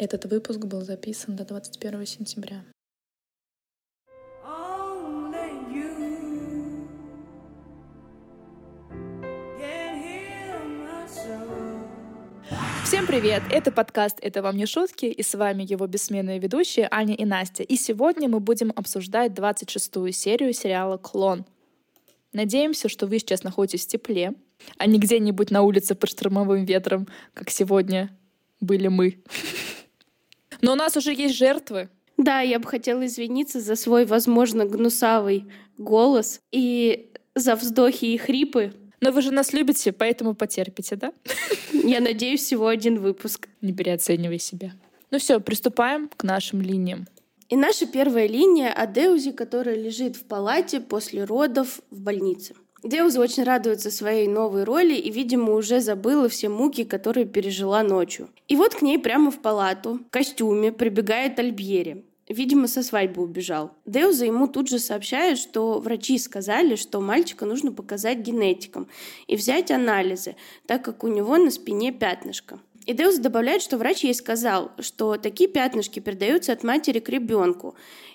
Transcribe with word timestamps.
Этот 0.00 0.24
выпуск 0.24 0.60
был 0.60 0.80
записан 0.80 1.36
до 1.36 1.44
21 1.44 2.06
сентября. 2.06 2.64
Всем 12.82 13.06
привет! 13.06 13.42
Это 13.50 13.70
подкаст 13.70 14.16
«Это 14.22 14.40
вам 14.40 14.56
не 14.56 14.64
шутки» 14.64 15.04
и 15.04 15.22
с 15.22 15.34
вами 15.34 15.70
его 15.70 15.86
бессменные 15.86 16.38
ведущие 16.38 16.88
Аня 16.90 17.14
и 17.14 17.26
Настя. 17.26 17.62
И 17.62 17.76
сегодня 17.76 18.26
мы 18.26 18.40
будем 18.40 18.72
обсуждать 18.74 19.32
26-ю 19.32 20.10
серию 20.12 20.54
сериала 20.54 20.96
«Клон». 20.96 21.44
Надеемся, 22.32 22.88
что 22.88 23.06
вы 23.06 23.18
сейчас 23.18 23.42
находитесь 23.42 23.84
в 23.84 23.88
тепле, 23.88 24.32
а 24.78 24.86
не 24.86 24.98
где-нибудь 24.98 25.50
на 25.50 25.60
улице 25.60 25.94
под 25.94 26.08
штормовым 26.08 26.64
ветром, 26.64 27.06
как 27.34 27.50
сегодня 27.50 28.16
были 28.62 28.88
мы. 28.88 29.22
Но 30.62 30.72
у 30.72 30.76
нас 30.76 30.96
уже 30.96 31.12
есть 31.12 31.34
жертвы. 31.34 31.88
Да, 32.16 32.40
я 32.40 32.58
бы 32.58 32.68
хотела 32.68 33.06
извиниться 33.06 33.60
за 33.60 33.76
свой, 33.76 34.04
возможно, 34.04 34.66
гнусавый 34.66 35.46
голос 35.78 36.40
и 36.52 37.10
за 37.34 37.56
вздохи 37.56 38.04
и 38.06 38.18
хрипы. 38.18 38.74
Но 39.00 39.12
вы 39.12 39.22
же 39.22 39.30
нас 39.30 39.54
любите, 39.54 39.92
поэтому 39.92 40.34
потерпите, 40.34 40.96
да? 40.96 41.12
Я 41.72 42.00
надеюсь, 42.00 42.42
всего 42.42 42.66
один 42.66 42.98
выпуск. 42.98 43.48
Не 43.62 43.72
переоценивай 43.72 44.38
себя. 44.38 44.72
Ну 45.10 45.18
все, 45.18 45.40
приступаем 45.40 46.10
к 46.14 46.22
нашим 46.22 46.60
линиям. 46.60 47.06
И 47.48 47.56
наша 47.56 47.86
первая 47.86 48.28
линия 48.28 48.72
о 48.72 48.86
Деузе, 48.86 49.32
которая 49.32 49.74
лежит 49.74 50.16
в 50.16 50.24
палате 50.24 50.80
после 50.80 51.24
родов 51.24 51.80
в 51.90 52.00
больнице. 52.00 52.54
Деуза 52.82 53.20
очень 53.20 53.42
радуется 53.42 53.90
своей 53.90 54.26
новой 54.26 54.64
роли 54.64 54.94
и, 54.94 55.10
видимо, 55.10 55.54
уже 55.54 55.80
забыла 55.80 56.28
все 56.28 56.48
муки, 56.48 56.84
которые 56.84 57.26
пережила 57.26 57.82
ночью. 57.82 58.30
И 58.48 58.56
вот 58.56 58.74
к 58.74 58.82
ней 58.82 58.98
прямо 58.98 59.30
в 59.30 59.40
палату, 59.40 60.00
в 60.06 60.10
костюме, 60.10 60.72
прибегает 60.72 61.38
Альбьери. 61.38 62.04
Видимо, 62.26 62.68
со 62.68 62.82
свадьбы 62.82 63.22
убежал. 63.22 63.72
Деуза 63.86 64.24
ему 64.24 64.46
тут 64.46 64.68
же 64.68 64.78
сообщает, 64.78 65.36
что 65.36 65.80
врачи 65.80 66.16
сказали, 66.16 66.76
что 66.76 67.00
мальчика 67.00 67.44
нужно 67.44 67.72
показать 67.72 68.18
генетикам 68.18 68.88
и 69.26 69.36
взять 69.36 69.70
анализы, 69.70 70.36
так 70.66 70.84
как 70.84 71.02
у 71.02 71.08
него 71.08 71.36
на 71.36 71.50
спине 71.50 71.92
пятнышко. 71.92 72.60
И 72.86 72.92
Деус 72.94 73.18
добавляет, 73.18 73.62
что 73.62 73.76
врач 73.76 74.04
ей 74.04 74.14
сказал, 74.14 74.70
что 74.78 75.16
такие 75.16 75.50
пятнышки 75.50 76.00
передаются 76.00 76.52
от 76.52 76.62
матери 76.62 77.00
к 77.00 77.08
ребенку. 77.08 77.74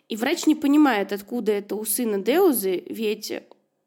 И 0.10 0.16
врач 0.16 0.48
не 0.48 0.56
понимает, 0.56 1.12
откуда 1.14 1.52
это 1.52 1.76
у 1.76 1.86
сына 1.86 2.18
Деузы, 2.18 2.84
ведь 2.88 3.32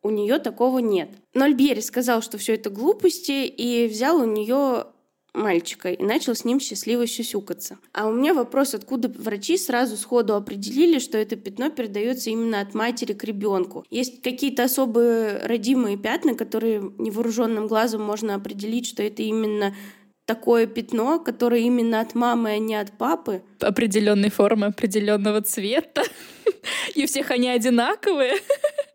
у 0.02 0.10
нее 0.10 0.38
такого 0.38 0.78
нет. 0.78 1.10
Но 1.34 1.44
Альбьери 1.44 1.80
сказал, 1.80 2.22
что 2.22 2.38
все 2.38 2.54
это 2.54 2.70
глупости, 2.70 3.46
и 3.46 3.86
взял 3.88 4.20
у 4.20 4.24
нее 4.24 4.86
мальчика 5.34 5.90
и 5.90 6.02
начал 6.02 6.34
с 6.34 6.44
ним 6.44 6.60
счастливо 6.60 7.06
сюсюкаться. 7.06 7.78
А 7.92 8.08
у 8.08 8.12
меня 8.12 8.34
вопрос, 8.34 8.74
откуда 8.74 9.08
врачи 9.08 9.56
сразу 9.56 9.96
сходу 9.96 10.34
определили, 10.34 10.98
что 10.98 11.18
это 11.18 11.36
пятно 11.36 11.70
передается 11.70 12.30
именно 12.30 12.60
от 12.60 12.74
матери 12.74 13.12
к 13.12 13.24
ребенку. 13.24 13.84
Есть 13.90 14.22
какие-то 14.22 14.64
особые 14.64 15.38
родимые 15.38 15.96
пятна, 15.96 16.34
которые 16.34 16.92
невооруженным 16.98 17.66
глазом 17.66 18.02
можно 18.02 18.34
определить, 18.34 18.86
что 18.86 19.02
это 19.02 19.22
именно 19.22 19.74
такое 20.26 20.66
пятно, 20.66 21.18
которое 21.18 21.62
именно 21.62 22.00
от 22.00 22.14
мамы, 22.14 22.50
а 22.50 22.58
не 22.58 22.74
от 22.74 22.92
папы. 22.98 23.42
Определенной 23.60 24.30
формы, 24.30 24.66
определенного 24.66 25.40
цвета. 25.40 26.02
И 26.94 27.06
всех 27.06 27.30
они 27.30 27.48
одинаковые. 27.48 28.34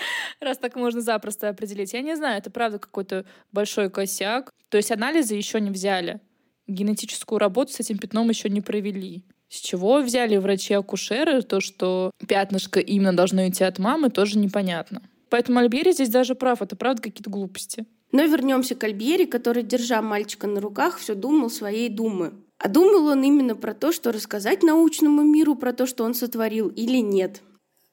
Раз 0.40 0.58
так 0.58 0.76
можно 0.76 1.00
запросто 1.00 1.48
определить. 1.48 1.92
Я 1.92 2.02
не 2.02 2.16
знаю, 2.16 2.38
это 2.38 2.50
правда 2.50 2.78
какой-то 2.78 3.24
большой 3.52 3.90
косяк. 3.90 4.50
То 4.68 4.76
есть 4.76 4.90
анализы 4.90 5.34
еще 5.34 5.60
не 5.60 5.70
взяли. 5.70 6.20
Генетическую 6.66 7.38
работу 7.38 7.72
с 7.72 7.80
этим 7.80 7.98
пятном 7.98 8.28
еще 8.28 8.48
не 8.48 8.60
провели. 8.60 9.24
С 9.48 9.56
чего 9.56 10.00
взяли 10.00 10.36
врачи-акушеры 10.36 11.42
то, 11.42 11.60
что 11.60 12.12
пятнышко 12.28 12.78
именно 12.78 13.16
должно 13.16 13.48
идти 13.48 13.64
от 13.64 13.80
мамы, 13.80 14.10
тоже 14.10 14.38
непонятно. 14.38 15.02
Поэтому 15.28 15.58
Альбери 15.58 15.92
здесь 15.92 16.08
даже 16.08 16.34
прав, 16.34 16.62
это 16.62 16.76
правда 16.76 17.02
какие-то 17.02 17.30
глупости. 17.30 17.86
Но 18.12 18.22
вернемся 18.24 18.74
к 18.74 18.84
Альбери, 18.84 19.26
который, 19.26 19.62
держа 19.62 20.02
мальчика 20.02 20.46
на 20.46 20.60
руках, 20.60 20.98
все 20.98 21.14
думал 21.14 21.50
своей 21.50 21.88
думы. 21.88 22.32
А 22.58 22.68
думал 22.68 23.06
он 23.06 23.22
именно 23.22 23.56
про 23.56 23.72
то, 23.72 23.90
что 23.90 24.12
рассказать 24.12 24.62
научному 24.62 25.22
миру 25.22 25.54
про 25.54 25.72
то, 25.72 25.86
что 25.86 26.04
он 26.04 26.14
сотворил, 26.14 26.68
или 26.68 26.98
нет. 26.98 27.42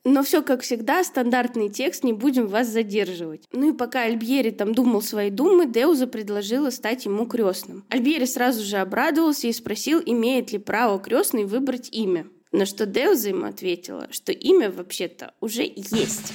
Но 0.09 0.23
все 0.23 0.41
как 0.41 0.61
всегда, 0.61 1.03
стандартный 1.03 1.67
текст, 1.67 2.05
не 2.05 2.13
будем 2.13 2.47
вас 2.47 2.69
задерживать. 2.69 3.43
Ну 3.51 3.73
и 3.73 3.77
пока 3.77 4.03
Альбьери 4.03 4.51
там 4.51 4.73
думал 4.73 5.01
свои 5.01 5.29
думы, 5.29 5.65
Деуза 5.65 6.07
предложила 6.07 6.69
стать 6.69 7.03
ему 7.03 7.25
крестным. 7.25 7.83
Альбьери 7.89 8.23
сразу 8.23 8.63
же 8.63 8.77
обрадовался 8.77 9.49
и 9.49 9.51
спросил, 9.51 10.01
имеет 10.05 10.53
ли 10.53 10.59
право 10.59 10.97
крестный 10.97 11.43
выбрать 11.43 11.89
имя. 11.91 12.25
На 12.53 12.65
что 12.65 12.85
Деуза 12.85 13.27
ему 13.27 13.47
ответила, 13.47 14.07
что 14.09 14.31
имя 14.31 14.71
вообще-то 14.71 15.33
уже 15.41 15.63
есть. 15.63 16.31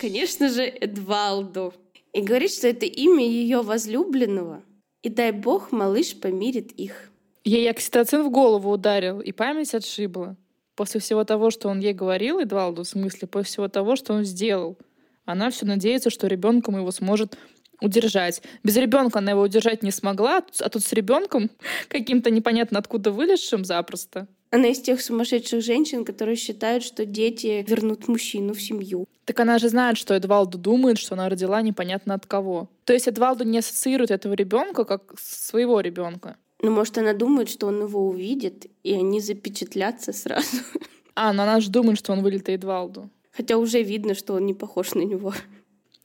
Конечно 0.00 0.48
же, 0.48 0.62
Эдвалду. 0.64 1.74
И 2.12 2.22
говорит, 2.22 2.50
что 2.50 2.66
это 2.66 2.86
имя 2.86 3.24
ее 3.24 3.62
возлюбленного. 3.62 4.64
И 5.04 5.10
дай 5.10 5.30
бог, 5.30 5.70
малыш 5.70 6.16
помирит 6.18 6.72
их. 6.72 7.12
Ей 7.48 7.70
окситоцин 7.70 8.24
в 8.24 8.30
голову 8.30 8.70
ударил, 8.70 9.20
и 9.20 9.32
память 9.32 9.74
отшибла. 9.74 10.36
После 10.76 11.00
всего 11.00 11.24
того, 11.24 11.50
что 11.50 11.70
он 11.70 11.80
ей 11.80 11.94
говорил, 11.94 12.40
Эдвалду, 12.40 12.82
в 12.82 12.86
смысле, 12.86 13.26
после 13.26 13.48
всего 13.48 13.68
того, 13.68 13.96
что 13.96 14.12
он 14.12 14.24
сделал. 14.24 14.76
Она 15.24 15.48
все 15.48 15.64
надеется, 15.64 16.10
что 16.10 16.26
ребенком 16.26 16.76
его 16.76 16.90
сможет 16.90 17.38
удержать. 17.80 18.42
Без 18.62 18.76
ребенка 18.76 19.20
она 19.20 19.30
его 19.30 19.40
удержать 19.40 19.82
не 19.82 19.90
смогла, 19.90 20.44
а 20.60 20.68
тут 20.68 20.84
с 20.84 20.92
ребенком 20.92 21.50
каким-то 21.88 22.30
непонятно 22.30 22.80
откуда 22.80 23.12
вылезшим 23.12 23.64
запросто. 23.64 24.26
Она 24.50 24.68
из 24.68 24.82
тех 24.82 25.00
сумасшедших 25.00 25.62
женщин, 25.62 26.04
которые 26.04 26.36
считают, 26.36 26.84
что 26.84 27.06
дети 27.06 27.64
вернут 27.66 28.08
мужчину 28.08 28.52
в 28.52 28.60
семью. 28.60 29.06
Так 29.24 29.40
она 29.40 29.58
же 29.58 29.70
знает, 29.70 29.96
что 29.96 30.12
Эдвалду 30.12 30.58
думает, 30.58 30.98
что 30.98 31.14
она 31.14 31.30
родила 31.30 31.62
непонятно 31.62 32.12
от 32.12 32.26
кого. 32.26 32.68
То 32.84 32.92
есть 32.92 33.08
Эдвалду 33.08 33.44
не 33.44 33.60
ассоциирует 33.60 34.10
этого 34.10 34.34
ребенка 34.34 34.84
как 34.84 35.18
своего 35.18 35.80
ребенка. 35.80 36.36
Ну, 36.60 36.70
может, 36.70 36.98
она 36.98 37.12
думает, 37.12 37.48
что 37.48 37.68
он 37.68 37.82
его 37.82 38.08
увидит, 38.08 38.66
и 38.82 38.92
они 38.92 39.20
запечатлятся 39.20 40.12
сразу. 40.12 40.56
А, 41.20 41.32
но 41.32 41.42
она 41.42 41.58
же 41.58 41.68
думает, 41.68 41.98
что 41.98 42.12
он 42.12 42.22
вылет 42.22 42.48
Эдвалду. 42.48 43.10
Хотя 43.32 43.56
уже 43.56 43.82
видно, 43.82 44.14
что 44.14 44.34
он 44.34 44.46
не 44.46 44.54
похож 44.54 44.94
на 44.94 45.00
него. 45.00 45.34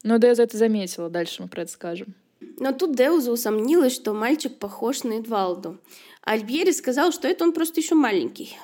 Но 0.01 0.17
Деуза 0.17 0.41
это 0.41 0.57
заметила, 0.57 1.07
дальше 1.07 1.43
мы 1.43 1.49
про 1.49 1.61
это 1.61 1.71
скажем. 1.71 2.15
Но 2.57 2.71
тут 2.71 2.95
Деуза 2.95 3.31
усомнилась, 3.31 3.93
что 3.93 4.15
мальчик 4.15 4.57
похож 4.57 5.03
на 5.03 5.19
Эдвалду. 5.19 5.77
А 6.23 6.31
Альбьери 6.31 6.71
сказал, 6.71 7.11
что 7.11 7.27
это 7.27 7.43
он 7.43 7.53
просто 7.53 7.79
еще 7.79 7.93
маленький. 7.93 8.57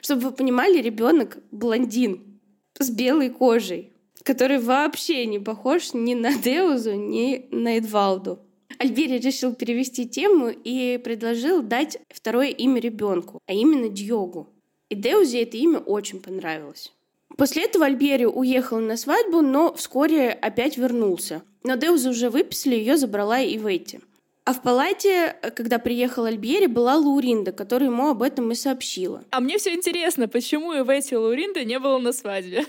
Чтобы 0.00 0.22
вы 0.22 0.30
понимали, 0.32 0.80
ребенок 0.80 1.36
блондин 1.50 2.40
с 2.78 2.88
белой 2.90 3.28
кожей, 3.28 3.92
который 4.22 4.58
вообще 4.58 5.26
не 5.26 5.38
похож 5.38 5.92
ни 5.92 6.14
на 6.14 6.34
Деузу, 6.34 6.94
ни 6.94 7.46
на 7.50 7.76
Эдвалду. 7.76 8.38
Альбери 8.78 9.18
решил 9.18 9.54
перевести 9.54 10.08
тему 10.08 10.48
и 10.48 10.98
предложил 11.02 11.62
дать 11.62 11.98
второе 12.08 12.48
имя 12.48 12.80
ребенку, 12.80 13.40
а 13.46 13.52
именно 13.52 13.88
Дьогу. 13.88 14.48
И 14.88 14.94
Деузе 14.94 15.42
это 15.42 15.56
имя 15.56 15.78
очень 15.78 16.20
понравилось. 16.20 16.92
После 17.36 17.64
этого 17.64 17.86
Альбери 17.86 18.26
уехал 18.26 18.78
на 18.78 18.96
свадьбу, 18.96 19.40
но 19.40 19.74
вскоре 19.74 20.30
опять 20.30 20.76
вернулся. 20.76 21.42
Но 21.64 21.76
Деуза 21.76 22.10
уже 22.10 22.30
выписали, 22.30 22.76
ее 22.76 22.96
забрала 22.96 23.40
и 23.40 23.56
Ветти. 23.56 24.00
А 24.44 24.52
в 24.52 24.62
палате, 24.62 25.36
когда 25.56 25.78
приехал 25.78 26.24
Альбери, 26.24 26.66
была 26.66 26.96
Лауринда, 26.96 27.52
которая 27.52 27.88
ему 27.88 28.10
об 28.10 28.22
этом 28.22 28.52
и 28.52 28.54
сообщила. 28.54 29.24
А 29.30 29.40
мне 29.40 29.56
все 29.56 29.74
интересно, 29.74 30.28
почему 30.28 30.74
и 30.74 30.84
Ветти 30.84 31.16
Лауринда 31.16 31.64
не 31.64 31.78
было 31.78 31.98
на 31.98 32.12
свадьбе? 32.12 32.66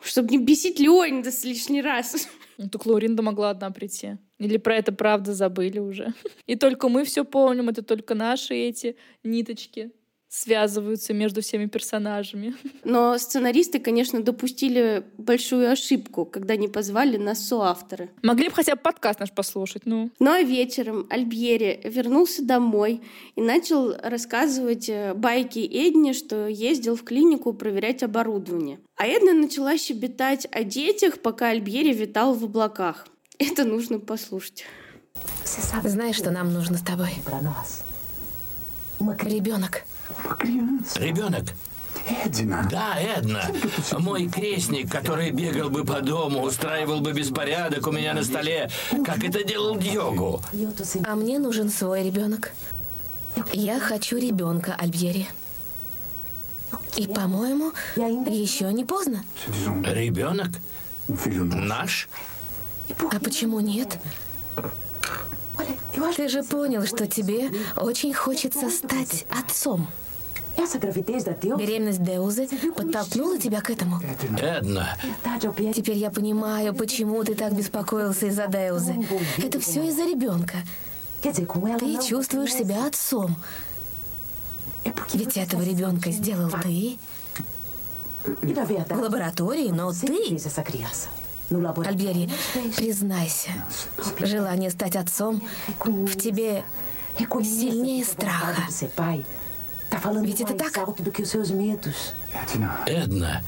Чтобы 0.00 0.30
не 0.30 0.38
бесить 0.38 0.78
Леонида 0.78 1.32
с 1.32 1.44
лишний 1.44 1.82
раз. 1.82 2.28
Ну, 2.58 2.68
так 2.68 2.86
Лауринда 2.86 3.22
могла 3.22 3.50
одна 3.50 3.70
прийти. 3.70 4.18
Или 4.38 4.56
про 4.58 4.74
это 4.74 4.92
правда 4.92 5.32
забыли 5.32 5.78
уже. 5.78 6.12
И 6.46 6.56
только 6.56 6.88
мы 6.88 7.04
все 7.04 7.24
помним, 7.24 7.68
это 7.68 7.82
только 7.82 8.14
наши 8.14 8.54
эти 8.54 8.96
ниточки 9.22 9.92
связываются 10.28 11.14
между 11.14 11.40
всеми 11.40 11.66
персонажами. 11.66 12.54
Но 12.84 13.16
сценаристы, 13.18 13.78
конечно, 13.78 14.22
допустили 14.22 15.04
большую 15.16 15.70
ошибку, 15.70 16.24
когда 16.24 16.56
не 16.56 16.68
позвали 16.68 17.16
нас 17.16 17.46
соавторы. 17.46 18.10
Могли 18.22 18.48
бы 18.48 18.54
хотя 18.54 18.74
бы 18.76 18.82
подкаст 18.82 19.20
наш 19.20 19.32
послушать, 19.32 19.86
ну. 19.86 20.10
Ну 20.18 20.30
а 20.30 20.42
вечером 20.42 21.06
Альбьери 21.10 21.80
вернулся 21.84 22.44
домой 22.44 23.00
и 23.36 23.40
начал 23.40 23.94
рассказывать 24.02 24.88
э, 24.88 25.14
байки 25.14 25.60
Эдне, 25.60 26.12
что 26.12 26.46
ездил 26.46 26.96
в 26.96 27.04
клинику 27.04 27.52
проверять 27.54 28.02
оборудование. 28.02 28.78
А 28.96 29.06
Эдна 29.06 29.32
начала 29.32 29.78
щебетать 29.78 30.46
о 30.52 30.62
детях, 30.62 31.20
пока 31.20 31.48
Альбьери 31.48 31.92
витал 31.92 32.34
в 32.34 32.44
облаках. 32.44 33.06
Это 33.38 33.64
нужно 33.64 33.98
послушать. 33.98 34.64
Знаешь, 35.84 36.16
что 36.16 36.30
нам 36.30 36.52
нужно 36.52 36.76
с 36.76 36.82
тобой? 36.82 37.10
Ребенок. 39.22 39.84
Ребенок. 40.96 41.44
Да, 42.70 42.98
Эдна. 42.98 43.42
Мой 43.98 44.28
крестник, 44.28 44.90
который 44.90 45.30
бегал 45.30 45.68
бы 45.68 45.84
по 45.84 46.00
дому, 46.00 46.42
устраивал 46.42 47.00
бы 47.00 47.12
беспорядок 47.12 47.86
у 47.86 47.92
меня 47.92 48.14
на 48.14 48.24
столе, 48.24 48.70
как 49.04 49.24
это 49.24 49.44
делал 49.44 49.76
Дьогу. 49.76 50.40
А 51.04 51.14
мне 51.14 51.38
нужен 51.38 51.70
свой 51.70 52.04
ребенок. 52.04 52.52
Я 53.52 53.78
хочу 53.78 54.16
ребенка, 54.16 54.74
Альбьери. 54.78 55.28
И, 56.96 57.06
по-моему, 57.06 57.72
еще 57.96 58.72
не 58.72 58.84
поздно. 58.84 59.24
Ребенок? 59.84 60.48
Наш? 61.08 62.08
А 62.98 63.20
почему 63.20 63.60
нет? 63.60 63.98
Ты 66.16 66.28
же 66.28 66.42
понял, 66.42 66.84
что 66.86 67.06
тебе 67.06 67.50
очень 67.76 68.12
хочется 68.14 68.70
стать 68.70 69.26
отцом. 69.30 69.88
Беременность 70.56 72.02
Деузы 72.02 72.48
подтолкнула 72.74 73.38
тебя 73.38 73.60
к 73.60 73.70
этому? 73.70 74.00
Эдна. 74.40 74.96
Теперь 75.72 75.96
я 75.96 76.10
понимаю, 76.10 76.74
почему 76.74 77.22
ты 77.22 77.34
так 77.34 77.54
беспокоился 77.54 78.26
из-за 78.26 78.48
Деузы. 78.48 78.96
Это 79.38 79.60
все 79.60 79.86
из-за 79.88 80.02
ребенка. 80.02 80.58
Ты 81.22 82.08
чувствуешь 82.08 82.52
себя 82.52 82.86
отцом. 82.86 83.36
Ведь 85.14 85.36
этого 85.36 85.62
ребенка 85.62 86.10
сделал 86.10 86.50
ты 86.50 86.98
в 88.24 89.00
лаборатории, 89.00 89.68
но 89.68 89.92
ты... 89.92 90.38
Альбери, 91.50 92.28
признайся, 92.76 93.50
желание 94.20 94.70
стать 94.70 94.96
отцом 94.96 95.42
в 95.84 96.16
тебе 96.16 96.64
сильнее 97.18 98.04
страха. 98.04 98.62
Ведь 100.22 100.40
это 100.40 100.54
так? 100.54 100.72
Эдна. 102.86 103.42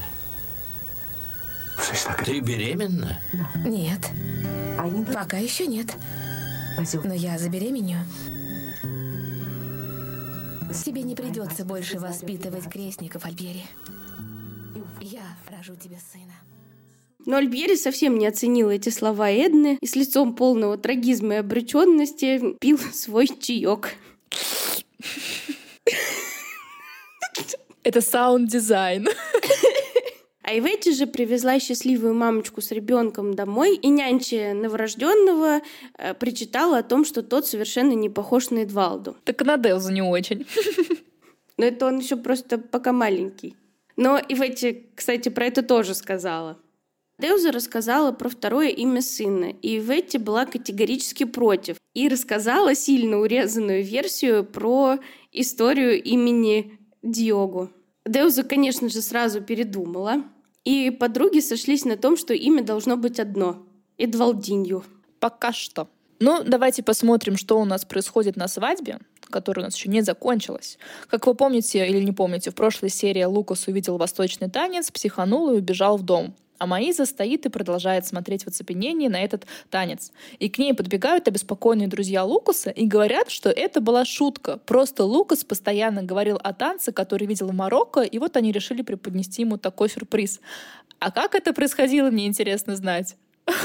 Ты 2.25 2.39
беременна? 2.39 3.19
Нет. 3.55 4.09
Пока 5.13 5.37
еще 5.37 5.67
нет. 5.67 5.95
Но 7.03 7.13
я 7.13 7.37
забеременею. 7.37 7.99
Тебе 10.85 11.03
не 11.03 11.15
придется 11.15 11.65
больше 11.65 11.99
воспитывать 11.99 12.69
крестников, 12.69 13.25
Альбери. 13.25 13.65
Я 15.01 15.23
рожу 15.55 15.75
тебе 15.75 15.97
сына. 16.11 16.33
Но 17.25 17.37
Альбьери 17.37 17.75
совсем 17.75 18.17
не 18.17 18.27
оценил 18.27 18.69
эти 18.69 18.89
слова 18.89 19.29
Эдны 19.29 19.77
и 19.79 19.85
с 19.85 19.95
лицом 19.95 20.35
полного 20.35 20.77
трагизма 20.77 21.35
и 21.35 21.37
обреченности 21.37 22.55
пил 22.59 22.77
свой 22.93 23.27
чаек. 23.27 23.95
Это 27.83 28.01
саунд-дизайн. 28.01 29.07
А 30.43 30.57
Иветти 30.57 30.91
же 30.91 31.05
привезла 31.05 31.59
счастливую 31.59 32.13
мамочку 32.15 32.61
с 32.61 32.71
ребенком 32.71 33.35
домой, 33.35 33.75
и 33.75 33.87
нянча 33.87 34.53
новорожденного 34.53 35.61
э, 35.97 36.13
причитала 36.15 36.79
о 36.79 36.83
том, 36.83 37.05
что 37.05 37.21
тот 37.21 37.47
совершенно 37.47 37.93
не 37.93 38.09
похож 38.09 38.49
на 38.49 38.63
Эдвалду. 38.63 39.15
Так 39.23 39.41
и 39.41 39.45
на 39.45 39.57
Делзу 39.57 39.93
не 39.93 40.01
очень. 40.01 40.45
Но 41.57 41.65
это 41.65 41.85
он 41.85 41.99
еще 41.99 42.17
просто 42.17 42.57
пока 42.57 42.91
маленький. 42.91 43.55
Но 43.95 44.17
Иветти, 44.17 44.89
кстати, 44.95 45.29
про 45.29 45.45
это 45.45 45.61
тоже 45.61 45.93
сказала. 45.93 46.57
Деуза 47.21 47.51
рассказала 47.51 48.11
про 48.11 48.29
второе 48.29 48.69
имя 48.69 49.03
сына, 49.03 49.53
и 49.61 49.77
Иветти 49.77 50.17
была 50.17 50.47
категорически 50.47 51.25
против. 51.25 51.77
И 51.93 52.09
рассказала 52.09 52.73
сильно 52.73 53.19
урезанную 53.19 53.83
версию 53.83 54.43
про 54.43 54.97
историю 55.31 56.01
имени 56.01 56.79
Диогу. 57.03 57.69
Деуза, 58.07 58.41
конечно 58.41 58.89
же, 58.89 59.03
сразу 59.03 59.39
передумала, 59.41 60.23
и 60.65 60.89
подруги 60.89 61.41
сошлись 61.41 61.85
на 61.85 61.95
том, 61.95 62.17
что 62.17 62.33
имя 62.33 62.63
должно 62.63 62.97
быть 62.97 63.19
одно— 63.19 63.67
Эдвалдинью. 63.99 64.83
Пока 65.19 65.53
что. 65.53 65.89
Ну, 66.19 66.41
давайте 66.43 66.81
посмотрим, 66.81 67.37
что 67.37 67.59
у 67.59 67.65
нас 67.65 67.85
происходит 67.85 68.35
на 68.35 68.47
свадьбе, 68.47 68.97
которая 69.29 69.65
у 69.65 69.67
нас 69.67 69.75
еще 69.75 69.89
не 69.89 70.01
закончилась. 70.01 70.79
Как 71.07 71.27
вы 71.27 71.35
помните 71.35 71.87
или 71.87 72.03
не 72.03 72.13
помните, 72.13 72.49
в 72.49 72.55
прошлой 72.55 72.89
серии 72.89 73.23
Лукас 73.23 73.67
увидел 73.67 73.97
восточный 73.97 74.49
танец, 74.49 74.89
психанул 74.89 75.51
и 75.51 75.57
убежал 75.57 75.97
в 75.97 76.03
дом 76.03 76.33
а 76.61 76.67
Маиза 76.67 77.07
стоит 77.07 77.47
и 77.47 77.49
продолжает 77.49 78.05
смотреть 78.05 78.43
в 78.43 78.47
оцепенении 78.47 79.07
на 79.07 79.19
этот 79.19 79.47
танец. 79.71 80.11
И 80.37 80.47
к 80.47 80.59
ней 80.59 80.75
подбегают 80.75 81.27
обеспокоенные 81.27 81.87
друзья 81.87 82.23
Лукаса 82.23 82.69
и 82.69 82.85
говорят, 82.85 83.31
что 83.31 83.49
это 83.49 83.81
была 83.81 84.05
шутка. 84.05 84.57
Просто 84.57 85.03
Лукас 85.03 85.43
постоянно 85.43 86.03
говорил 86.03 86.39
о 86.43 86.53
танце, 86.53 86.91
который 86.91 87.25
видел 87.25 87.47
в 87.47 87.53
Марокко, 87.53 88.01
и 88.01 88.19
вот 88.19 88.37
они 88.37 88.51
решили 88.51 88.83
преподнести 88.83 89.41
ему 89.41 89.57
такой 89.57 89.89
сюрприз. 89.89 90.39
А 90.99 91.09
как 91.09 91.33
это 91.33 91.51
происходило, 91.51 92.11
мне 92.11 92.27
интересно 92.27 92.75
знать. 92.75 93.15
То 93.45 93.55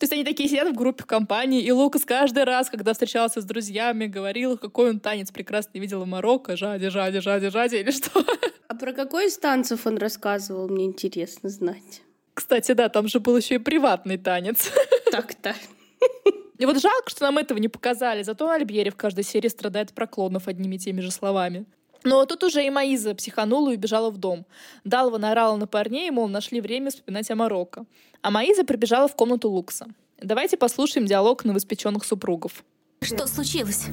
есть 0.00 0.12
они 0.14 0.24
такие 0.24 0.48
сидят 0.48 0.70
в 0.70 0.74
группе 0.74 1.04
компании, 1.04 1.60
и 1.60 1.70
Лукас 1.72 2.06
каждый 2.06 2.44
раз, 2.44 2.70
когда 2.70 2.94
встречался 2.94 3.42
с 3.42 3.44
друзьями, 3.44 4.06
говорил, 4.06 4.56
какой 4.56 4.88
он 4.88 5.00
танец 5.00 5.30
прекрасно 5.30 5.78
видел 5.78 6.02
в 6.02 6.06
Марокко, 6.06 6.56
жади, 6.56 6.88
жади, 6.88 7.20
жади, 7.20 7.50
жади, 7.50 7.76
или 7.76 7.90
что. 7.90 8.24
А 8.66 8.74
про 8.74 8.94
какой 8.94 9.26
из 9.26 9.36
танцев 9.36 9.86
он 9.86 9.98
рассказывал, 9.98 10.70
мне 10.70 10.86
интересно 10.86 11.50
знать. 11.50 12.00
Кстати, 12.34 12.72
да, 12.72 12.88
там 12.88 13.08
же 13.08 13.20
был 13.20 13.36
еще 13.36 13.56
и 13.56 13.58
приватный 13.58 14.18
танец. 14.18 14.70
Так-то. 15.10 15.54
И 16.58 16.66
вот 16.66 16.80
жалко, 16.80 17.10
что 17.10 17.24
нам 17.24 17.38
этого 17.38 17.58
не 17.58 17.68
показали. 17.68 18.22
Зато 18.22 18.48
Альбьери 18.48 18.90
в 18.90 18.96
каждой 18.96 19.24
серии 19.24 19.48
страдает 19.48 19.92
про 19.92 20.06
клонов 20.06 20.48
одними 20.48 20.76
и 20.76 20.78
теми 20.78 21.00
же 21.00 21.10
словами. 21.10 21.64
Но 22.04 22.24
тут 22.26 22.44
уже 22.44 22.64
и 22.64 22.70
Маиза 22.70 23.14
психанула 23.14 23.70
и 23.70 23.76
убежала 23.76 24.10
в 24.10 24.18
дом. 24.18 24.44
Далва 24.84 25.18
наорала 25.18 25.56
на 25.56 25.66
парней, 25.66 26.10
мол, 26.10 26.28
нашли 26.28 26.60
время 26.60 26.90
вспоминать 26.90 27.30
о 27.30 27.34
Марокко. 27.34 27.86
А 28.20 28.30
Маиза 28.30 28.64
прибежала 28.64 29.08
в 29.08 29.16
комнату 29.16 29.48
Лукса. 29.48 29.86
Давайте 30.20 30.56
послушаем 30.56 31.06
диалог 31.06 31.44
новоспеченных 31.44 32.04
супругов. 32.04 32.64
Что 33.00 33.26
случилось? 33.26 33.86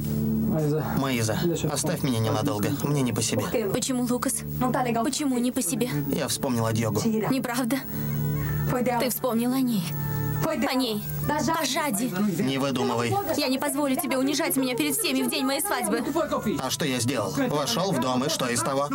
Маиза, 1.00 1.38
оставь 1.72 2.04
меня 2.04 2.20
ненадолго. 2.20 2.70
Мне 2.84 3.02
не 3.02 3.14
по 3.14 3.22
себе. 3.22 3.44
Почему, 3.74 4.04
Лукас? 4.04 4.44
Почему 5.04 5.38
не 5.38 5.52
по 5.52 5.62
себе? 5.62 5.90
Я 6.14 6.28
вспомнил 6.28 6.66
о 6.66 6.74
Диогу. 6.74 7.02
Неправда. 7.06 7.78
Ты 9.00 9.10
вспомнил 9.10 9.52
о 9.54 9.60
ней. 9.60 9.84
О 10.46 10.74
ней. 10.74 11.04
О 11.30 11.66
Жаде. 11.66 12.12
Не 12.40 12.58
выдумывай. 12.58 13.14
Я 13.38 13.48
не 13.48 13.58
позволю 13.58 13.96
тебе 13.96 14.18
унижать 14.18 14.56
меня 14.56 14.76
перед 14.76 14.98
всеми 14.98 15.22
в 15.22 15.30
день 15.30 15.46
моей 15.46 15.62
свадьбы. 15.62 16.04
А 16.62 16.70
что 16.70 16.86
я 16.86 17.00
сделал? 17.00 17.32
Вошел 17.50 17.92
в 17.92 18.00
дом, 18.00 18.24
и 18.24 18.30
что 18.30 18.48
из 18.48 18.62
того? 18.62 18.90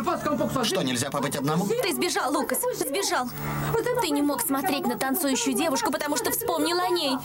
Что, 0.63 0.81
нельзя 0.83 1.09
побыть 1.09 1.35
одному? 1.35 1.65
Ты 1.65 1.93
сбежал, 1.93 2.33
Лукас. 2.33 2.59
Сбежал. 2.79 3.27
Ты 4.01 4.09
не 4.09 4.21
мог 4.21 4.41
смотреть 4.41 4.85
на 4.85 4.97
танцующую 4.97 5.55
девушку, 5.55 5.91
потому 5.91 6.17
что 6.17 6.31
вспомнил 6.31 6.77
о 6.79 6.89
ней. 6.89 7.17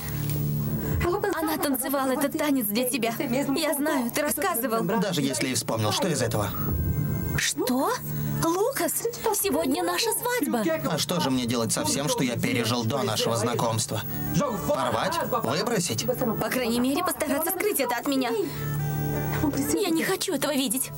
Она 1.35 1.57
танцевала 1.57 2.13
этот 2.13 2.39
танец 2.39 2.67
для 2.67 2.89
тебя. 2.89 3.13
Я 3.19 3.75
знаю, 3.75 4.11
ты 4.11 4.23
рассказывал. 4.23 4.85
Даже 4.85 5.21
если 5.21 5.49
и 5.49 5.55
вспомнил, 5.55 5.93
что 5.93 6.09
из 6.09 6.23
этого? 6.23 6.51
Что? 7.37 7.91
Лукас, 8.45 8.93
сегодня 9.35 9.83
наша 9.83 10.11
свадьба. 10.13 10.63
А 10.91 10.99
что 10.99 11.21
же 11.21 11.31
мне 11.31 11.47
делать 11.47 11.73
со 11.73 11.85
всем, 11.85 12.09
что 12.09 12.25
я 12.25 12.37
пережил 12.37 12.85
до 12.85 13.03
нашего 13.03 13.37
знакомства? 13.37 14.03
Порвать? 14.69 15.19
Выбросить? 15.45 16.07
По 16.07 16.49
крайней 16.49 16.81
мере, 16.81 17.05
постараться 17.05 17.51
скрыть 17.53 17.81
это 17.81 17.97
от 17.97 18.07
меня. 18.07 18.31
Я 19.75 19.91
не 19.91 20.05
хочу 20.05 20.35
этого 20.35 20.53
видеть. 20.53 20.91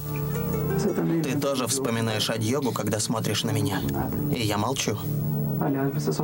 Ты 1.23 1.39
тоже 1.39 1.67
вспоминаешь 1.67 2.31
о 2.31 2.39
Дьогу, 2.39 2.73
когда 2.73 3.01
смотришь 3.01 3.45
на 3.45 3.51
меня. 3.51 3.81
И 4.35 4.41
я 4.43 4.59
молчу. 4.59 4.99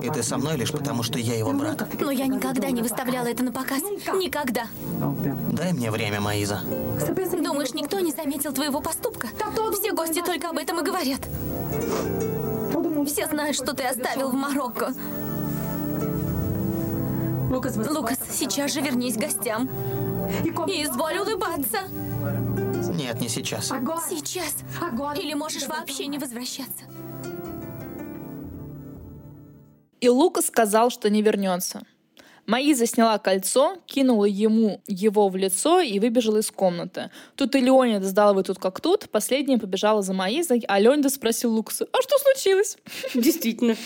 И 0.03 0.11
ты 0.11 0.23
со 0.23 0.37
мной 0.37 0.57
лишь 0.57 0.73
потому, 0.73 1.03
что 1.03 1.19
я 1.19 1.37
его 1.37 1.53
брат. 1.53 1.87
Но 2.01 2.11
я 2.11 2.27
никогда 2.27 2.71
не 2.71 2.83
выставляла 2.83 3.27
это 3.27 3.43
на 3.43 3.53
показ. 3.53 3.81
Никогда. 4.15 4.65
Дай 5.53 5.73
мне 5.73 5.91
время, 5.91 6.21
Маиза. 6.21 6.61
Думаешь, 7.43 7.73
никто 7.75 8.01
не 8.01 8.13
заметил 8.13 8.53
твоего 8.53 8.81
поступка? 8.81 9.29
Все 9.81 9.93
гости 9.93 10.23
только 10.23 10.51
об 10.51 10.59
этом 10.59 10.81
и 10.81 10.85
говорят. 10.85 11.21
Все 13.07 13.27
знают, 13.27 13.57
что 13.57 13.73
ты 13.75 13.85
оставил 13.85 14.31
в 14.31 14.35
Марокко. 14.35 14.93
Лукас, 17.51 18.19
сейчас 18.31 18.73
же 18.73 18.81
вернись 18.81 19.17
к 19.17 19.21
гостям. 19.21 19.69
И 20.69 20.85
изволь 20.85 21.19
улыбаться. 21.19 21.79
Нет, 22.95 23.21
не 23.21 23.29
сейчас. 23.29 23.73
Сейчас. 24.09 24.55
Или 25.17 25.35
можешь 25.35 25.67
вообще 25.67 26.07
не 26.07 26.19
возвращаться. 26.19 26.85
И 30.01 30.09
Лука 30.09 30.43
сказал, 30.43 30.91
что 30.91 31.11
не 31.11 31.23
вернется. 31.23 31.83
Маиза 32.47 32.87
сняла 32.87 33.19
кольцо, 33.19 33.77
кинула 33.87 34.25
ему 34.25 34.83
его 34.87 35.29
в 35.29 35.37
лицо 35.37 35.81
и 35.81 36.01
выбежала 36.01 36.39
из 36.39 36.51
комнаты. 36.51 37.11
Тут 37.37 37.55
и 37.55 37.61
Леонида 37.61 38.05
сдала 38.05 38.33
вы 38.33 38.43
тут 38.43 38.59
как 38.59 38.81
тут. 38.81 39.09
Последняя 39.11 39.59
побежала 39.59 40.03
за 40.03 40.15
Маизой, 40.15 40.65
а 40.67 40.81
Леонида 40.81 41.11
спросил 41.11 41.55
Лукаса, 41.55 41.87
а 41.93 42.03
что 42.03 42.17
случилось? 42.19 42.77
Действительно. 43.15 43.77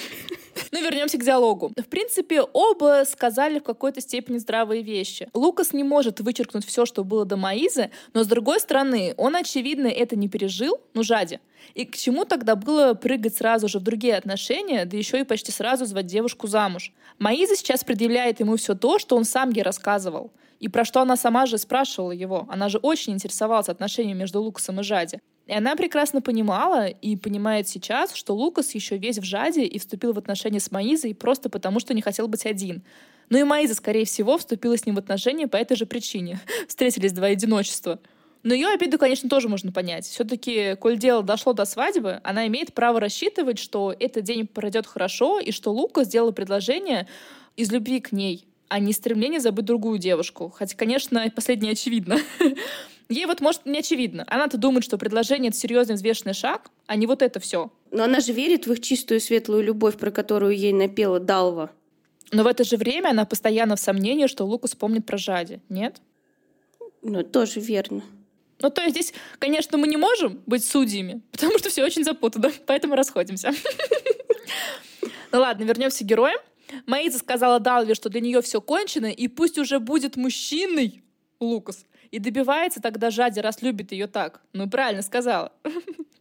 Ну, 0.72 0.82
вернемся 0.82 1.18
к 1.18 1.24
диалогу. 1.24 1.72
В 1.76 1.86
принципе, 1.86 2.42
оба 2.42 3.04
сказали 3.06 3.58
в 3.58 3.62
какой-то 3.62 4.00
степени 4.00 4.38
здравые 4.38 4.82
вещи. 4.82 5.28
Лукас 5.34 5.72
не 5.72 5.84
может 5.84 6.20
вычеркнуть 6.20 6.66
все, 6.66 6.86
что 6.86 7.04
было 7.04 7.24
до 7.24 7.36
Маизы, 7.36 7.90
но, 8.12 8.24
с 8.24 8.26
другой 8.26 8.60
стороны, 8.60 9.14
он, 9.16 9.36
очевидно, 9.36 9.86
это 9.86 10.16
не 10.16 10.28
пережил, 10.28 10.80
ну, 10.94 11.02
жади. 11.02 11.40
И 11.74 11.84
к 11.84 11.96
чему 11.96 12.24
тогда 12.24 12.56
было 12.56 12.94
прыгать 12.94 13.36
сразу 13.36 13.68
же 13.68 13.78
в 13.78 13.82
другие 13.82 14.16
отношения, 14.16 14.84
да 14.84 14.96
еще 14.96 15.20
и 15.20 15.24
почти 15.24 15.50
сразу 15.52 15.86
звать 15.86 16.06
девушку 16.06 16.46
замуж? 16.46 16.92
Маиза 17.18 17.56
сейчас 17.56 17.84
предъявляет 17.84 18.40
ему 18.40 18.56
все 18.56 18.74
то, 18.74 18.98
что 18.98 19.16
он 19.16 19.24
сам 19.24 19.50
ей 19.50 19.62
рассказывал. 19.62 20.30
И 20.60 20.68
про 20.68 20.84
что 20.84 21.00
она 21.00 21.16
сама 21.16 21.46
же 21.46 21.58
спрашивала 21.58 22.12
его. 22.12 22.46
Она 22.48 22.68
же 22.68 22.78
очень 22.78 23.12
интересовалась 23.12 23.68
отношениями 23.68 24.20
между 24.20 24.40
Лукасом 24.40 24.80
и 24.80 24.82
Жади. 24.82 25.20
И 25.46 25.52
она 25.52 25.76
прекрасно 25.76 26.22
понимала 26.22 26.86
и 26.86 27.16
понимает 27.16 27.68
сейчас, 27.68 28.14
что 28.14 28.34
Лукас 28.34 28.74
еще 28.74 28.96
весь 28.96 29.18
в 29.18 29.24
жаде 29.24 29.64
и 29.64 29.78
вступил 29.78 30.12
в 30.14 30.18
отношения 30.18 30.60
с 30.60 30.70
Маизой 30.70 31.14
просто 31.14 31.50
потому, 31.50 31.80
что 31.80 31.92
не 31.92 32.00
хотел 32.00 32.28
быть 32.28 32.46
один. 32.46 32.82
Ну 33.28 33.38
и 33.38 33.44
Маиза, 33.44 33.74
скорее 33.74 34.06
всего, 34.06 34.38
вступила 34.38 34.76
с 34.76 34.86
ним 34.86 34.94
в 34.94 34.98
отношения 34.98 35.46
по 35.46 35.56
этой 35.56 35.76
же 35.76 35.86
причине. 35.86 36.40
Встретились 36.68 37.12
два 37.12 37.28
одиночества. 37.28 38.00
Но 38.42 38.52
ее 38.52 38.68
обиду, 38.68 38.98
конечно, 38.98 39.28
тоже 39.28 39.48
можно 39.48 39.72
понять. 39.72 40.04
Все-таки, 40.06 40.76
коль 40.76 40.98
дело 40.98 41.22
дошло 41.22 41.54
до 41.54 41.64
свадьбы, 41.64 42.20
она 42.24 42.46
имеет 42.46 42.74
право 42.74 43.00
рассчитывать, 43.00 43.58
что 43.58 43.94
этот 43.98 44.24
день 44.24 44.46
пройдет 44.46 44.86
хорошо, 44.86 45.40
и 45.40 45.50
что 45.50 45.72
Лука 45.72 46.04
сделал 46.04 46.32
предложение 46.32 47.06
из 47.56 47.72
любви 47.72 48.00
к 48.00 48.12
ней, 48.12 48.46
а 48.68 48.80
не 48.80 48.92
стремление 48.92 49.40
забыть 49.40 49.64
другую 49.64 49.98
девушку. 49.98 50.52
Хотя, 50.54 50.76
конечно, 50.76 51.24
последнее 51.34 51.72
очевидно. 51.72 52.18
Ей 53.08 53.26
вот, 53.26 53.40
может, 53.40 53.66
не 53.66 53.80
очевидно. 53.80 54.24
Она-то 54.28 54.56
думает, 54.56 54.84
что 54.84 54.96
предложение— 54.96 55.48
это 55.50 55.58
серьезный 55.58 55.94
взвешенный 55.94 56.34
шаг, 56.34 56.70
а 56.86 56.96
не 56.96 57.06
вот 57.06 57.22
это 57.22 57.38
все. 57.38 57.70
Но 57.90 58.04
она 58.04 58.20
же 58.20 58.32
верит 58.32 58.66
в 58.66 58.72
их 58.72 58.80
чистую 58.80 59.20
светлую 59.20 59.62
любовь, 59.62 59.96
про 59.96 60.10
которую 60.10 60.56
ей 60.56 60.72
напела 60.72 61.20
Далва. 61.20 61.70
Но 62.32 62.42
в 62.42 62.46
это 62.46 62.64
же 62.64 62.76
время 62.76 63.10
она 63.10 63.26
постоянно 63.26 63.76
в 63.76 63.80
сомнении, 63.80 64.26
что 64.26 64.44
Лукас 64.44 64.74
помнит 64.74 65.04
про 65.06 65.18
Жади, 65.18 65.60
нет? 65.68 66.00
Ну, 67.02 67.22
тоже 67.22 67.60
верно. 67.60 68.02
Ну, 68.60 68.70
то 68.70 68.82
есть 68.82 68.94
здесь, 68.94 69.14
конечно, 69.38 69.76
мы 69.76 69.86
не 69.86 69.96
можем 69.96 70.40
быть 70.46 70.64
судьями, 70.64 71.20
потому 71.32 71.58
что 71.58 71.68
все 71.68 71.84
очень 71.84 72.04
запутано, 72.04 72.50
поэтому 72.66 72.94
расходимся. 72.94 73.52
Ну 75.32 75.40
ладно, 75.40 75.64
вернемся 75.64 76.04
к 76.04 76.06
героям. 76.06 76.38
Маиза 76.86 77.18
сказала 77.18 77.58
Далве, 77.58 77.96
что 77.96 78.08
для 78.08 78.20
нее 78.20 78.40
все 78.40 78.60
кончено, 78.60 79.06
и 79.06 79.26
пусть 79.26 79.58
уже 79.58 79.80
будет 79.80 80.14
мужчиной 80.14 81.02
Лукас. 81.40 81.86
И 82.14 82.20
добивается 82.20 82.80
тогда 82.80 83.10
Жади, 83.10 83.40
раз 83.40 83.60
любит 83.60 83.90
ее 83.90 84.06
так. 84.06 84.40
Ну, 84.52 84.70
правильно 84.70 85.02
сказала. 85.02 85.50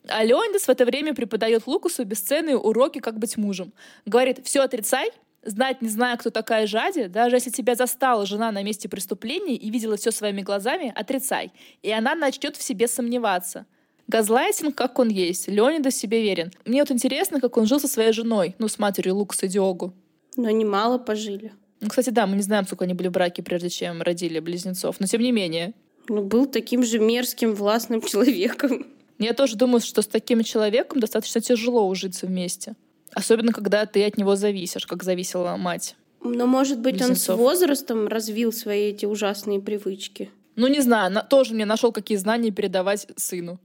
А 0.10 0.22
Леонидас 0.22 0.64
в 0.64 0.70
это 0.70 0.84
время 0.84 1.14
преподает 1.14 1.66
Лукасу 1.66 2.04
бесценные 2.04 2.58
уроки, 2.58 3.00
как 3.00 3.20
быть 3.20 3.38
мужем. 3.38 3.72
Говорит, 4.06 4.42
все 4.44 4.60
отрицай, 4.60 5.12
знать 5.44 5.82
не 5.82 5.88
зная, 5.88 6.18
кто 6.18 6.30
такая 6.30 6.68
Жади, 6.68 7.06
даже 7.06 7.38
если 7.38 7.52
тебя 7.52 7.76
застала 7.76 8.26
жена 8.26 8.52
на 8.52 8.64
месте 8.64 8.90
преступления 8.90 9.56
и 9.56 9.70
видела 9.70 9.96
все 9.96 10.12
своими 10.12 10.42
глазами, 10.42 10.92
отрицай. 10.94 11.54
И 11.84 11.92
она 11.92 12.16
начнет 12.16 12.58
в 12.58 12.62
себе 12.62 12.90
сомневаться. 12.90 13.66
Газлайтинг, 14.08 14.76
как 14.76 15.00
он 15.00 15.08
есть. 15.08 15.48
Леонидас 15.48 15.96
себе 15.96 16.22
верен. 16.22 16.52
Мне 16.66 16.82
вот 16.82 16.92
интересно, 16.92 17.40
как 17.40 17.56
он 17.56 17.66
жил 17.66 17.80
со 17.80 17.88
своей 17.88 18.12
женой, 18.12 18.56
ну, 18.60 18.68
с 18.68 18.78
матерью 18.78 19.16
Лукаса 19.16 19.48
Диогу. 19.48 19.94
Но 20.36 20.50
они 20.50 20.66
мало 20.66 20.98
пожили. 20.98 21.54
Ну, 21.84 21.90
кстати, 21.90 22.12
да, 22.12 22.26
мы 22.28 22.38
не 22.38 22.42
знаем, 22.42 22.66
сколько 22.66 22.86
они 22.86 22.94
были 22.94 23.10
в 23.10 23.12
браке, 23.12 23.44
прежде 23.44 23.70
чем 23.70 24.02
родили 24.02 24.40
близнецов. 24.40 25.02
Но 25.02 25.06
тем 25.06 25.22
не 25.22 25.34
менее. 25.34 25.74
Ну, 26.08 26.22
был 26.24 26.46
таким 26.46 26.84
же 26.84 27.00
мерзким, 27.00 27.54
властным 27.54 28.02
человеком. 28.02 28.88
Я 29.20 29.34
тоже 29.34 29.56
думаю, 29.56 29.80
что 29.82 30.02
с 30.02 30.08
таким 30.08 30.44
человеком 30.44 31.00
достаточно 31.00 31.40
тяжело 31.40 31.88
ужиться 31.88 32.26
вместе. 32.26 32.76
Особенно, 33.12 33.54
когда 33.54 33.86
ты 33.86 34.04
от 34.06 34.18
него 34.18 34.36
зависишь, 34.36 34.86
как 34.86 35.04
зависела 35.04 35.56
мать. 35.56 35.96
Но, 36.24 36.48
может 36.48 36.80
быть, 36.80 36.96
близнецов. 36.96 37.30
он 37.30 37.36
с 37.36 37.40
возрастом 37.40 38.08
развил 38.08 38.52
свои 38.52 38.90
эти 38.90 39.06
ужасные 39.06 39.60
привычки. 39.60 40.32
Ну, 40.56 40.68
не 40.68 40.82
знаю, 40.82 41.12
на, 41.12 41.22
тоже 41.22 41.54
мне 41.54 41.66
нашел 41.66 41.92
какие 41.92 42.18
знания 42.18 42.52
передавать 42.52 43.08
сыну. 43.18 43.60